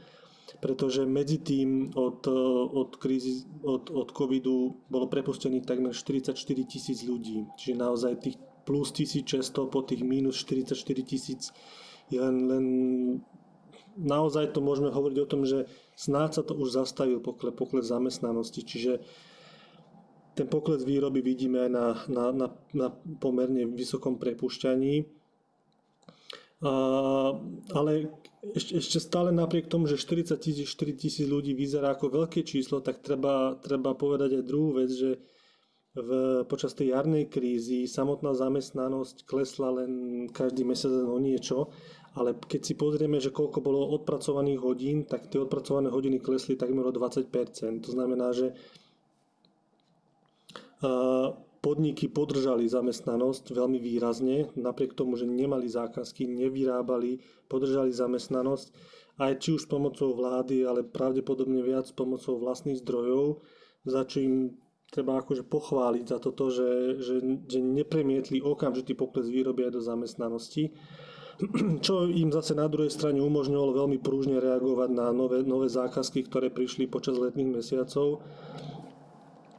pretože 0.57 1.05
medzi 1.05 1.37
tým 1.43 1.93
od, 1.93 2.25
od 2.73 2.95
krízy, 2.97 3.45
od, 3.61 3.93
od 3.93 4.09
covidu 4.15 4.79
bolo 4.89 5.05
prepustených 5.05 5.67
takmer 5.67 5.93
44 5.93 6.33
tisíc 6.65 7.03
ľudí. 7.05 7.45
Čiže 7.59 7.75
naozaj 7.77 8.13
tých 8.23 8.37
plus 8.67 8.91
1600 8.91 9.71
po 9.71 9.79
tých 9.87 10.03
minus 10.03 10.43
44 10.43 10.75
tisíc 11.07 11.55
je 12.11 12.19
len, 12.19 12.35
len 12.51 12.65
naozaj 13.95 14.51
to 14.51 14.59
môžeme 14.59 14.91
hovoriť 14.91 15.17
o 15.23 15.29
tom, 15.29 15.47
že 15.47 15.71
snáď 15.95 16.39
sa 16.39 16.43
to 16.43 16.53
už 16.53 16.75
zastavil 16.75 17.23
pokles, 17.23 17.55
pokles 17.55 17.87
zamestnanosti. 17.87 18.61
Čiže 18.63 18.99
ten 20.37 20.45
pokles 20.45 20.85
výroby 20.85 21.25
vidíme 21.25 21.65
aj 21.65 21.71
na, 21.71 21.85
na, 22.07 22.25
na, 22.31 22.47
na 22.77 22.87
pomerne 23.17 23.65
vysokom 23.71 24.21
prepušťaní. 24.21 25.09
A, 26.61 26.73
ale 27.73 27.91
ešte, 28.53 28.77
ešte 28.77 28.97
stále 29.01 29.33
napriek 29.33 29.65
tomu, 29.65 29.89
že 29.89 29.97
40 29.97 30.37
tisíc, 30.37 30.69
4 30.69 30.93
tisíc 30.93 31.25
ľudí 31.25 31.57
vyzerá 31.57 31.97
ako 31.97 32.23
veľké 32.23 32.45
číslo, 32.45 32.85
tak 32.85 33.01
treba, 33.01 33.57
treba 33.59 33.97
povedať 33.97 34.37
aj 34.41 34.47
druhú 34.47 34.77
vec, 34.77 34.93
že 34.93 35.17
v, 35.97 36.09
počas 36.45 36.77
tej 36.77 36.93
jarnej 36.93 37.25
krízy 37.25 37.89
samotná 37.89 38.37
zamestnanosť 38.37 39.25
klesla 39.25 39.81
len 39.81 39.91
každý 40.29 40.61
mesiac 40.61 40.93
o 40.93 41.17
niečo, 41.17 41.73
ale 42.13 42.37
keď 42.37 42.61
si 42.61 42.73
pozrieme, 42.77 43.17
že 43.17 43.33
koľko 43.33 43.61
bolo 43.61 43.89
odpracovaných 43.97 44.59
hodín, 44.61 44.97
tak 45.09 45.29
tie 45.33 45.41
odpracované 45.41 45.89
hodiny 45.89 46.21
klesli 46.21 46.53
takmer 46.53 46.85
o 46.85 46.93
20%. 46.93 47.29
To 47.81 47.89
znamená, 47.89 48.33
že 48.33 48.53
podniky 51.61 52.09
podržali 52.13 52.69
zamestnanosť 52.69 53.49
veľmi 53.53 53.81
výrazne, 53.81 54.53
napriek 54.53 54.93
tomu, 54.93 55.17
že 55.17 55.25
nemali 55.25 55.65
zákazky, 55.65 56.29
nevyrábali, 56.29 57.17
podržali 57.49 57.89
zamestnanosť, 57.89 58.67
aj 59.17 59.33
či 59.41 59.49
už 59.57 59.65
pomocou 59.65 60.13
vlády, 60.13 60.61
ale 60.61 60.85
pravdepodobne 60.85 61.65
viac 61.65 61.89
pomocou 61.97 62.37
vlastných 62.37 62.77
zdrojov, 62.77 63.41
za 63.89 64.05
čo 64.05 64.21
im 64.21 64.35
treba 64.87 65.19
akože 65.19 65.43
pochváliť 65.43 66.05
za 66.07 66.17
toto, 66.23 66.47
že, 66.47 67.01
že, 67.03 67.15
že 67.47 67.59
nepremietli 67.59 68.39
okamžitý 68.39 68.95
pokles 68.95 69.27
výroby 69.27 69.67
aj 69.67 69.71
do 69.75 69.81
zamestnanosti 69.83 70.71
čo 71.85 72.09
im 72.09 72.33
zase 72.33 72.57
na 72.57 72.65
druhej 72.65 72.89
strane 72.89 73.21
umožňovalo 73.21 73.85
veľmi 73.85 73.97
prúžne 74.01 74.41
reagovať 74.41 74.89
na 74.89 75.13
nové, 75.13 75.45
nové 75.45 75.69
zákazky, 75.69 76.25
ktoré 76.25 76.49
prišli 76.49 76.89
počas 76.89 77.17
letných 77.17 77.61
mesiacov. 77.61 78.25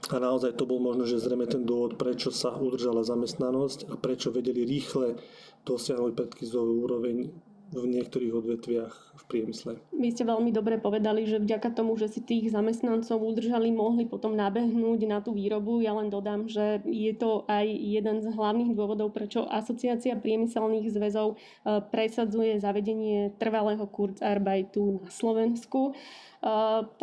A 0.08 0.16
naozaj 0.16 0.56
to 0.56 0.64
bol 0.64 0.80
možno, 0.80 1.04
že 1.04 1.20
zrejme 1.20 1.44
ten 1.44 1.68
dôvod, 1.68 2.00
prečo 2.00 2.32
sa 2.32 2.56
udržala 2.56 3.04
zamestnanosť 3.04 3.92
a 3.92 3.94
prečo 4.00 4.32
vedeli 4.32 4.64
rýchle 4.64 5.20
dosiahnuť 5.68 6.12
predkrizovú 6.16 6.80
úroveň 6.88 7.28
niektorých 7.98 8.32
odvetviach 8.32 8.94
v 9.18 9.22
priemysle. 9.26 9.72
Vy 9.90 10.08
ste 10.14 10.22
veľmi 10.22 10.54
dobre 10.54 10.78
povedali, 10.78 11.26
že 11.26 11.42
vďaka 11.42 11.74
tomu, 11.74 11.98
že 11.98 12.06
si 12.06 12.22
tých 12.22 12.54
zamestnancov 12.54 13.18
udržali, 13.18 13.74
mohli 13.74 14.06
potom 14.06 14.38
nabehnúť 14.38 15.00
na 15.10 15.18
tú 15.18 15.34
výrobu. 15.34 15.82
Ja 15.82 15.98
len 15.98 16.08
dodám, 16.08 16.46
že 16.46 16.80
je 16.86 17.12
to 17.18 17.42
aj 17.50 17.66
jeden 17.66 18.22
z 18.22 18.30
hlavných 18.30 18.78
dôvodov, 18.78 19.10
prečo 19.10 19.44
Asociácia 19.50 20.14
priemyselných 20.14 20.94
zväzov 20.94 21.34
eh, 21.34 21.82
presadzuje 21.82 22.62
zavedenie 22.62 23.34
trvalého 23.36 23.84
Kurzarbeitu 23.90 25.02
na 25.02 25.10
Slovensku. 25.10 25.98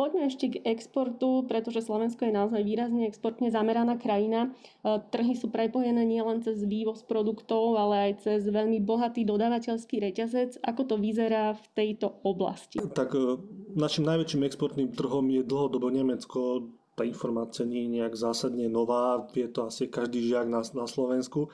Poďme 0.00 0.32
ešte 0.32 0.56
k 0.56 0.64
exportu, 0.64 1.44
pretože 1.44 1.84
Slovensko 1.84 2.24
je 2.24 2.32
naozaj 2.32 2.62
výrazne 2.64 3.04
exportne 3.04 3.52
zameraná 3.52 4.00
krajina. 4.00 4.56
Trhy 4.82 5.36
sú 5.36 5.52
prepojené 5.52 6.08
nielen 6.08 6.40
cez 6.40 6.64
vývoz 6.64 7.04
produktov, 7.04 7.76
ale 7.76 8.10
aj 8.10 8.12
cez 8.24 8.48
veľmi 8.48 8.80
bohatý 8.80 9.28
dodávateľský 9.28 10.00
reťazec. 10.00 10.56
Ako 10.64 10.88
to 10.88 10.96
vyzerá 10.96 11.52
v 11.52 11.64
tejto 11.76 12.16
oblasti? 12.24 12.80
Tak 12.80 13.12
e, 13.12 13.36
našim 13.76 14.08
najväčším 14.08 14.48
exportným 14.48 14.96
trhom 14.96 15.28
je 15.28 15.44
dlhodobo 15.44 15.92
Nemecko. 15.92 16.72
Tá 16.96 17.04
informácia 17.04 17.68
nie 17.68 17.84
je 17.84 18.00
nejak 18.00 18.16
zásadne 18.16 18.72
nová, 18.72 19.20
vie 19.36 19.52
to 19.52 19.68
asi 19.68 19.92
každý 19.92 20.24
žiak 20.32 20.48
na, 20.48 20.64
na 20.64 20.88
Slovensku. 20.88 21.52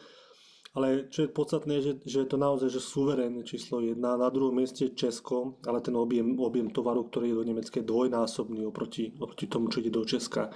Ale 0.73 1.13
čo 1.13 1.29
je 1.29 1.37
podstatné, 1.37 1.85
že, 1.85 2.01
že 2.01 2.25
je 2.25 2.29
to 2.33 2.41
naozaj 2.41 2.73
že 2.73 2.81
suverénne 2.81 3.45
číslo 3.45 3.85
1. 3.85 3.93
Na 4.01 4.33
druhom 4.33 4.57
mieste 4.57 4.89
Česko, 4.97 5.61
ale 5.69 5.85
ten 5.85 5.93
objem, 5.93 6.41
objem 6.41 6.73
tovaru, 6.73 7.13
ktorý 7.13 7.29
je 7.29 7.37
do 7.37 7.45
Nemecka, 7.45 7.77
je 7.81 7.91
dvojnásobný 7.93 8.65
oproti, 8.65 9.13
oproti 9.21 9.47
tomu, 9.53 9.69
čo 9.69 9.85
ide 9.85 9.93
do 9.93 10.01
Česka. 10.09 10.49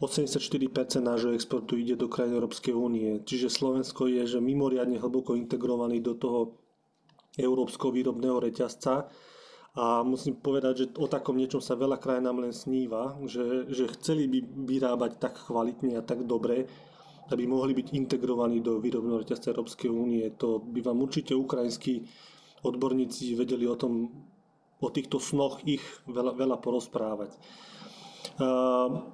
84% 0.00 1.02
nášho 1.02 1.34
exportu 1.34 1.76
ide 1.76 1.98
do 1.98 2.06
krajín 2.06 2.38
Európskej 2.38 2.72
únie. 2.72 3.20
Čiže 3.26 3.52
Slovensko 3.52 4.08
je 4.08 4.24
že 4.24 4.38
mimoriadne 4.38 4.96
hlboko 4.96 5.34
integrovaný 5.36 6.00
do 6.00 6.14
toho 6.16 6.56
európskeho 7.36 7.90
výrobného 7.92 8.40
reťazca. 8.40 9.10
A 9.74 10.02
musím 10.02 10.38
povedať, 10.38 10.74
že 10.74 10.86
o 10.98 11.06
takom 11.06 11.38
niečom 11.38 11.62
sa 11.62 11.78
veľa 11.78 11.98
krajinám 11.98 12.42
len 12.42 12.50
sníva, 12.50 13.14
že, 13.26 13.70
že 13.70 13.90
chceli 13.98 14.26
by 14.26 14.38
vyrábať 14.66 15.18
tak 15.18 15.34
kvalitne 15.46 15.94
a 15.94 16.02
tak 16.02 16.26
dobre, 16.26 16.66
aby 17.30 17.46
mohli 17.46 17.72
byť 17.74 17.94
integrovaní 17.94 18.58
do 18.60 18.82
výrobného 18.82 19.22
reťazca 19.22 19.54
Európskej 19.54 19.90
únie. 19.90 20.26
To 20.42 20.58
by 20.58 20.80
vám 20.82 20.98
určite 20.98 21.32
ukrajinskí 21.34 22.04
odborníci 22.66 23.38
vedeli 23.38 23.64
o 23.64 23.78
tom, 23.78 24.10
o 24.80 24.88
týchto 24.90 25.22
snoch 25.22 25.62
ich 25.64 25.82
veľa, 26.10 26.36
veľa 26.36 26.56
porozprávať. 26.58 27.36
Uh, 28.40 29.04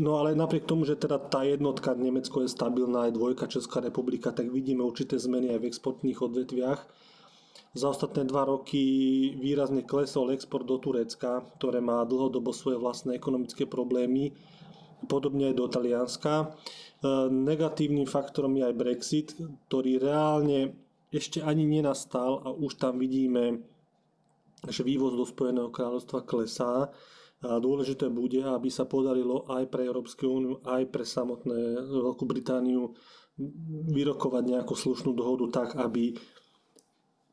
no 0.00 0.12
ale 0.16 0.32
napriek 0.34 0.64
tomu, 0.64 0.88
že 0.88 0.96
teda 0.96 1.18
tá 1.18 1.44
jednotka 1.44 1.92
Nemecko 1.92 2.42
je 2.42 2.50
stabilná, 2.50 3.08
aj 3.08 3.16
dvojka 3.16 3.46
Česká 3.46 3.84
republika, 3.84 4.32
tak 4.32 4.48
vidíme 4.48 4.82
určité 4.82 5.18
zmeny 5.18 5.52
aj 5.52 5.58
v 5.60 5.68
exportných 5.68 6.18
odvetviach. 6.24 6.80
Za 7.76 7.92
ostatné 7.92 8.24
dva 8.24 8.48
roky 8.48 8.80
výrazne 9.36 9.84
klesol 9.84 10.32
export 10.32 10.64
do 10.64 10.80
Turecka, 10.80 11.44
ktoré 11.60 11.84
má 11.84 12.00
dlhodobo 12.08 12.50
svoje 12.50 12.80
vlastné 12.80 13.14
ekonomické 13.14 13.68
problémy 13.68 14.32
podobne 15.06 15.52
aj 15.52 15.54
do 15.54 15.66
Talianska. 15.70 16.34
E, 16.42 16.46
negatívnym 17.30 18.08
faktorom 18.08 18.56
je 18.58 18.64
aj 18.66 18.74
Brexit, 18.74 19.28
ktorý 19.70 20.02
reálne 20.02 20.74
ešte 21.14 21.40
ani 21.40 21.64
nenastal 21.64 22.42
a 22.42 22.48
už 22.50 22.76
tam 22.76 22.98
vidíme, 22.98 23.62
že 24.66 24.82
vývoz 24.82 25.14
do 25.14 25.24
Spojeného 25.24 25.70
kráľovstva 25.70 26.26
klesá. 26.26 26.90
A 27.38 27.62
dôležité 27.62 28.10
bude, 28.10 28.42
aby 28.42 28.66
sa 28.66 28.82
podarilo 28.82 29.46
aj 29.46 29.70
pre 29.70 29.86
Európsku 29.86 30.26
úniu, 30.26 30.58
aj 30.66 30.90
pre 30.90 31.06
samotné 31.06 31.86
Veľkú 31.86 32.26
Britániu 32.26 32.98
vyrokovať 33.94 34.42
nejakú 34.42 34.74
slušnú 34.74 35.14
dohodu 35.14 35.62
tak, 35.62 35.78
aby 35.78 36.18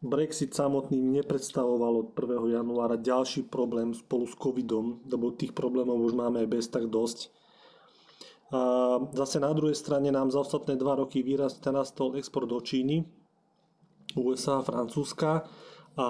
Brexit 0.05 0.53
samotný 0.53 1.01
nepredstavoval 1.01 1.93
od 2.05 2.07
1. 2.13 2.61
januára 2.61 3.01
ďalší 3.01 3.49
problém 3.49 3.97
spolu 3.97 4.29
s 4.29 4.37
covidom, 4.37 5.01
lebo 5.09 5.33
tých 5.33 5.57
problémov 5.57 5.97
už 6.05 6.13
máme 6.13 6.45
aj 6.45 6.49
bez 6.53 6.69
tak 6.69 6.85
dosť. 6.85 7.33
A 8.53 8.61
zase 9.17 9.41
na 9.41 9.49
druhej 9.53 9.73
strane 9.73 10.13
nám 10.13 10.29
za 10.29 10.45
ostatné 10.45 10.77
dva 10.77 11.01
roky 11.01 11.25
výrazne 11.25 11.65
narastol 11.65 12.13
export 12.13 12.45
do 12.45 12.61
Číny, 12.61 13.01
USA, 14.13 14.61
Francúzska 14.61 15.49
a 15.97 16.07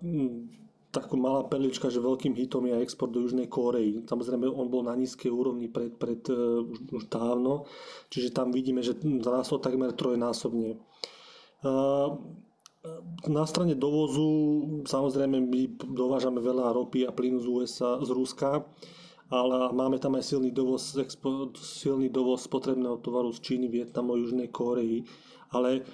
mm, 0.00 0.58
takú 0.88 1.20
malá 1.20 1.44
perlička, 1.44 1.92
že 1.92 2.00
veľkým 2.00 2.32
hitom 2.32 2.64
je 2.64 2.80
export 2.80 3.12
do 3.12 3.20
Južnej 3.20 3.46
Kórei. 3.46 4.00
Samozrejme, 4.08 4.48
on 4.48 4.72
bol 4.72 4.80
na 4.80 4.96
nízkej 4.96 5.28
úrovni 5.28 5.68
pred, 5.68 5.92
pred 6.00 6.24
uh, 6.32 6.64
už, 6.64 6.78
už 6.88 7.04
dávno, 7.12 7.68
čiže 8.08 8.32
tam 8.32 8.48
vidíme, 8.48 8.80
že 8.80 8.96
zráslo 9.20 9.60
takmer 9.60 9.92
trojnásobne. 9.92 10.80
Uh, 11.60 12.16
na 13.28 13.44
strane 13.44 13.74
dovozu 13.74 14.24
samozrejme 14.86 15.42
my 15.42 15.60
dovážame 15.92 16.38
veľa 16.38 16.72
ropy 16.72 17.04
a 17.04 17.12
plynu 17.12 17.42
z 17.42 17.46
USA, 17.50 17.90
z 18.00 18.08
Ruska, 18.14 18.64
ale 19.28 19.72
máme 19.76 20.00
tam 20.00 20.16
aj 20.16 20.24
silný 20.24 20.48
dovoz, 20.52 20.96
expo, 20.96 21.52
silný 21.60 22.08
dovoz 22.08 22.48
potrebného 22.48 22.96
tovaru 23.04 23.28
z 23.36 23.44
Číny, 23.44 23.68
Vietnamu, 23.68 24.16
Južnej 24.16 24.48
Kóreji. 24.48 25.04
Ale 25.52 25.84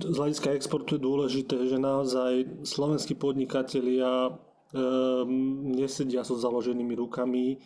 z 0.00 0.16
hľadiska 0.16 0.52
exportu 0.52 0.96
je 0.96 1.04
dôležité, 1.04 1.56
že 1.64 1.80
naozaj 1.80 2.64
slovenskí 2.68 3.16
podnikatelia 3.16 4.28
e, 4.28 4.30
nesedia 5.76 6.24
so 6.24 6.36
založenými 6.36 6.92
rukami, 6.96 7.56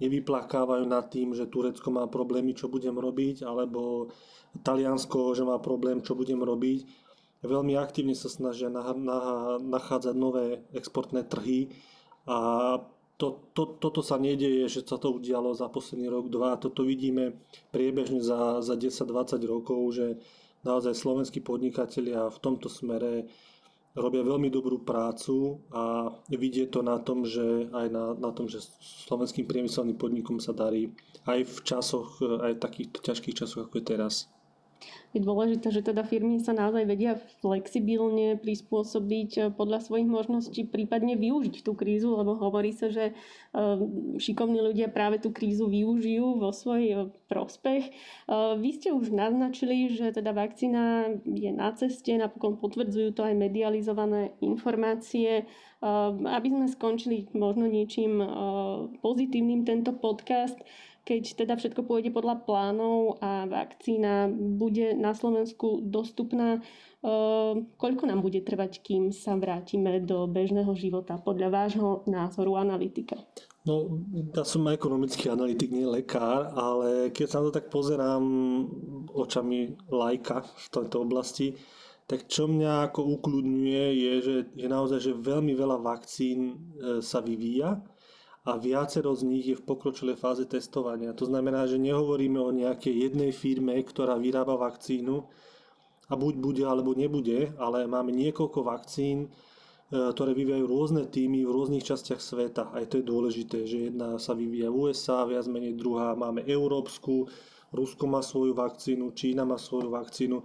nevyplakávajú 0.00 0.84
nad 0.88 1.08
tým, 1.12 1.36
že 1.36 1.48
Turecko 1.48 1.88
má 1.92 2.08
problémy, 2.08 2.56
čo 2.56 2.72
budem 2.72 2.96
robiť, 2.96 3.44
alebo 3.44 4.08
Taliansko, 4.60 5.36
že 5.36 5.44
má 5.44 5.60
problém, 5.60 6.00
čo 6.00 6.16
budem 6.16 6.40
robiť. 6.40 6.88
Veľmi 7.44 7.76
aktívne 7.80 8.12
sa 8.12 8.28
snažia 8.28 8.68
nachádzať 8.68 10.14
nové 10.16 10.64
exportné 10.76 11.24
trhy 11.24 11.72
a 12.28 12.76
to, 13.20 13.52
to, 13.52 13.76
toto 13.76 14.00
sa 14.00 14.16
nedieje, 14.16 14.80
že 14.80 14.80
sa 14.88 14.96
to 14.96 15.12
udialo 15.12 15.52
za 15.52 15.68
posledný 15.68 16.08
rok, 16.08 16.32
dva. 16.32 16.56
Toto 16.56 16.88
vidíme 16.88 17.36
priebežne 17.68 18.24
za, 18.24 18.64
za 18.64 18.72
10-20 18.80 19.44
rokov, 19.44 19.80
že 19.92 20.16
naozaj 20.64 20.96
slovenskí 20.96 21.44
podnikatelia 21.44 22.32
v 22.32 22.38
tomto 22.40 22.72
smere 22.72 23.28
robia 23.92 24.24
veľmi 24.24 24.48
dobrú 24.48 24.80
prácu 24.80 25.60
a 25.74 26.14
vidie 26.32 26.64
to 26.72 26.80
na 26.80 26.96
tom, 27.02 27.28
že 27.28 27.68
aj 27.74 27.86
na, 27.92 28.16
na 28.16 28.30
tom, 28.32 28.48
že 28.48 28.64
slovenským 29.04 29.44
priemyselným 29.44 30.00
podnikom 30.00 30.40
sa 30.40 30.56
darí 30.56 30.94
aj 31.28 31.44
v 31.44 31.56
časoch, 31.60 32.22
aj 32.22 32.56
v 32.56 32.62
takých 32.62 32.88
ťažkých 33.04 33.38
časoch, 33.44 33.68
ako 33.68 33.76
je 33.82 33.84
teraz 33.84 34.30
je 35.10 35.18
dôležité, 35.18 35.74
že 35.74 35.82
teda 35.82 36.06
firmy 36.06 36.38
sa 36.38 36.54
naozaj 36.54 36.86
vedia 36.86 37.18
flexibilne 37.42 38.38
prispôsobiť 38.38 39.30
eh, 39.36 39.44
podľa 39.50 39.82
svojich 39.82 40.06
možností, 40.06 40.62
prípadne 40.62 41.18
využiť 41.18 41.66
tú 41.66 41.74
krízu, 41.74 42.14
lebo 42.14 42.38
hovorí 42.38 42.70
sa, 42.70 42.94
že 42.94 43.10
eh, 43.10 43.76
šikovní 44.22 44.62
ľudia 44.62 44.86
práve 44.86 45.18
tú 45.18 45.34
krízu 45.34 45.66
využijú 45.66 46.38
vo 46.38 46.54
svoj 46.54 46.82
eh, 46.86 46.98
prospech. 47.26 47.94
Vy 48.58 48.70
ste 48.74 48.90
už 48.90 49.14
naznačili, 49.14 49.86
že 49.94 50.10
teda 50.10 50.34
vakcína 50.34 51.14
je 51.22 51.50
na 51.54 51.70
ceste, 51.70 52.10
napokon 52.18 52.58
potvrdzujú 52.58 53.14
to 53.14 53.22
aj 53.22 53.38
medializované 53.38 54.34
informácie. 54.42 55.46
Aby 55.80 56.48
sme 56.50 56.66
skončili 56.66 57.30
možno 57.32 57.70
niečím 57.70 58.18
pozitívnym 58.98 59.62
tento 59.62 59.94
podcast, 59.94 60.58
keď 61.04 61.22
teda 61.44 61.54
všetko 61.56 61.84
pôjde 61.84 62.12
podľa 62.12 62.44
plánov 62.44 63.18
a 63.24 63.48
vakcína 63.48 64.28
bude 64.30 64.92
na 64.94 65.16
Slovensku 65.16 65.80
dostupná, 65.82 66.60
eh, 66.60 67.52
koľko 67.76 68.04
nám 68.06 68.20
bude 68.20 68.40
trvať, 68.44 68.84
kým 68.84 69.10
sa 69.10 69.36
vrátime 69.36 70.00
do 70.04 70.28
bežného 70.28 70.70
života 70.76 71.16
podľa 71.16 71.48
vášho 71.50 71.88
názoru 72.06 72.60
analytika? 72.60 73.16
No, 73.68 74.00
ja 74.32 74.44
som 74.44 74.64
ekonomický 74.72 75.28
analytik, 75.28 75.68
nie 75.68 75.84
lekár, 75.84 76.48
ale 76.56 77.12
keď 77.12 77.26
sa 77.28 77.38
na 77.40 77.52
to 77.52 77.56
tak 77.60 77.68
pozerám 77.68 78.24
očami 79.12 79.76
lajka 79.92 80.48
v 80.48 80.66
tejto 80.72 81.04
oblasti, 81.04 81.52
tak 82.08 82.26
čo 82.26 82.48
mňa 82.50 82.90
ako 82.90 83.20
ukludňuje 83.20 83.84
je, 83.94 84.12
že, 84.18 84.36
je 84.58 84.66
naozaj, 84.66 84.98
že 84.98 85.12
veľmi 85.14 85.54
veľa 85.54 85.78
vakcín 85.80 86.38
eh, 86.80 87.04
sa 87.04 87.24
vyvíja 87.24 87.80
a 88.44 88.56
viacero 88.56 89.12
z 89.12 89.22
nich 89.28 89.44
je 89.52 89.56
v 89.56 89.66
pokročilej 89.68 90.16
fáze 90.16 90.48
testovania. 90.48 91.12
To 91.12 91.28
znamená, 91.28 91.68
že 91.68 91.76
nehovoríme 91.76 92.40
o 92.40 92.56
nejakej 92.56 93.10
jednej 93.10 93.36
firme, 93.36 93.76
ktorá 93.84 94.16
vyrába 94.16 94.56
vakcínu 94.56 95.28
a 96.08 96.16
buď 96.16 96.34
bude 96.40 96.64
alebo 96.64 96.96
nebude, 96.96 97.52
ale 97.60 97.84
máme 97.84 98.16
niekoľko 98.16 98.64
vakcín, 98.64 99.28
e, 99.28 99.28
ktoré 99.92 100.32
vyvíjajú 100.32 100.64
rôzne 100.64 101.02
týmy 101.04 101.44
v 101.44 101.52
rôznych 101.52 101.84
častiach 101.84 102.18
sveta. 102.18 102.72
Aj 102.72 102.88
to 102.88 102.96
je 102.96 103.04
dôležité, 103.04 103.68
že 103.68 103.92
jedna 103.92 104.16
sa 104.16 104.32
vyvíja 104.32 104.72
v 104.72 104.88
USA, 104.88 105.28
viac 105.28 105.44
menej 105.44 105.76
druhá 105.76 106.16
máme 106.16 106.40
európsku, 106.48 107.28
Rusko 107.70 108.10
má 108.10 108.18
svoju 108.18 108.56
vakcínu, 108.56 109.14
Čína 109.14 109.46
má 109.46 109.54
svoju 109.54 109.94
vakcínu. 109.94 110.42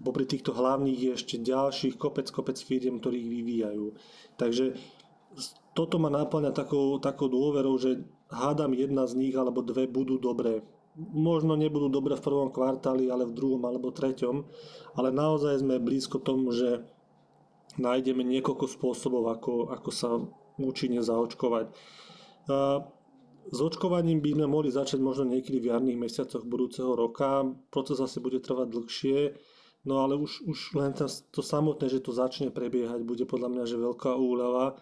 Popri 0.00 0.24
týchto 0.24 0.56
hlavných 0.56 0.98
je 0.98 1.10
ešte 1.12 1.36
ďalších 1.36 2.00
kopec, 2.00 2.32
kopec 2.32 2.56
firiem, 2.56 2.96
ktorých 2.96 3.28
vyvíjajú. 3.28 3.86
Takže 4.40 4.72
toto 5.72 5.96
ma 5.96 6.12
náplňa 6.12 6.52
takou, 6.52 7.00
takou 7.00 7.32
dôverou, 7.32 7.80
že 7.80 8.04
hádam 8.28 8.76
jedna 8.76 9.08
z 9.08 9.16
nich 9.16 9.34
alebo 9.36 9.64
dve 9.64 9.88
budú 9.88 10.20
dobré. 10.20 10.60
Možno 10.96 11.56
nebudú 11.56 11.88
dobré 11.88 12.20
v 12.20 12.24
prvom 12.24 12.52
kvartáli, 12.52 13.08
ale 13.08 13.24
v 13.24 13.32
druhom 13.32 13.64
alebo 13.64 13.88
treťom, 13.88 14.44
ale 15.00 15.08
naozaj 15.08 15.64
sme 15.64 15.80
blízko 15.80 16.20
tomu, 16.20 16.52
že 16.52 16.84
nájdeme 17.80 18.20
niekoľko 18.20 18.68
spôsobov, 18.68 19.32
ako, 19.32 19.72
ako 19.72 19.90
sa 19.90 20.20
účinne 20.60 21.00
zaočkovať. 21.00 21.72
A 22.52 22.84
s 23.48 23.58
očkovaním 23.58 24.20
by 24.20 24.36
sme 24.36 24.46
mohli 24.46 24.68
začať 24.68 25.00
možno 25.00 25.32
niekedy 25.32 25.58
v 25.64 25.72
jarných 25.72 25.98
mesiacoch 25.98 26.44
budúceho 26.44 26.92
roka. 26.92 27.48
Proces 27.72 27.96
asi 27.96 28.20
bude 28.20 28.44
trvať 28.44 28.68
dlhšie, 28.68 29.18
no 29.88 30.04
ale 30.04 30.20
už, 30.20 30.44
už 30.44 30.76
len 30.76 30.92
to 31.32 31.40
samotné, 31.40 31.88
že 31.88 32.04
to 32.04 32.12
začne 32.12 32.52
prebiehať, 32.52 33.00
bude 33.00 33.24
podľa 33.24 33.48
mňa 33.48 33.64
že 33.64 33.80
veľká 33.80 34.12
úľava 34.12 34.76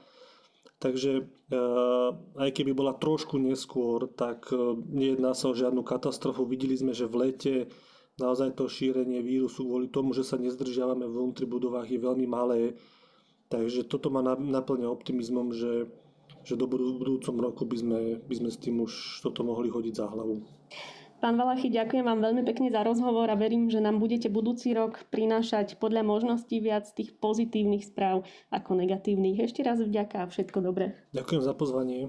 Takže 0.80 1.12
eh, 1.20 2.10
aj 2.40 2.50
keby 2.56 2.72
bola 2.72 2.96
trošku 2.96 3.36
neskôr, 3.36 4.08
tak 4.16 4.48
eh, 4.48 4.56
nejedná 4.88 5.36
sa 5.36 5.52
o 5.52 5.54
žiadnu 5.54 5.84
katastrofu. 5.84 6.48
Videli 6.48 6.72
sme, 6.72 6.96
že 6.96 7.04
v 7.04 7.28
lete 7.28 7.54
naozaj 8.16 8.56
to 8.56 8.64
šírenie 8.64 9.20
vírusu 9.20 9.68
kvôli 9.68 9.92
tomu, 9.92 10.16
že 10.16 10.24
sa 10.24 10.40
nezdržiavame 10.40 11.04
v 11.04 11.12
vnútri 11.12 11.44
budovách 11.44 11.84
je 11.84 12.00
veľmi 12.00 12.24
malé. 12.24 12.80
Takže 13.52 13.84
toto 13.92 14.08
ma 14.08 14.24
naplňa 14.24 14.88
optimizmom, 14.88 15.52
že, 15.52 15.90
že 16.48 16.54
do 16.56 16.64
budúcom 16.70 17.36
roku 17.36 17.68
by 17.68 17.76
sme, 17.76 18.00
by 18.24 18.34
sme 18.40 18.48
s 18.48 18.56
tým 18.62 18.80
už 18.80 19.20
toto 19.20 19.44
mohli 19.44 19.68
hodiť 19.68 19.94
za 20.00 20.06
hlavu. 20.08 20.40
Pán 21.20 21.36
Valachy, 21.36 21.68
ďakujem 21.68 22.00
vám 22.00 22.24
veľmi 22.24 22.48
pekne 22.48 22.72
za 22.72 22.80
rozhovor 22.80 23.28
a 23.28 23.36
verím, 23.36 23.68
že 23.68 23.76
nám 23.76 24.00
budete 24.00 24.32
budúci 24.32 24.72
rok 24.72 25.04
prinášať 25.12 25.76
podľa 25.76 26.00
možností 26.00 26.64
viac 26.64 26.88
tých 26.96 27.12
pozitívnych 27.20 27.84
správ 27.84 28.24
ako 28.48 28.80
negatívnych. 28.80 29.36
Ešte 29.44 29.60
raz 29.60 29.84
vďaka 29.84 30.24
a 30.24 30.30
všetko 30.32 30.64
dobré. 30.64 30.96
Ďakujem 31.12 31.42
za 31.44 31.52
pozvanie. 31.52 32.08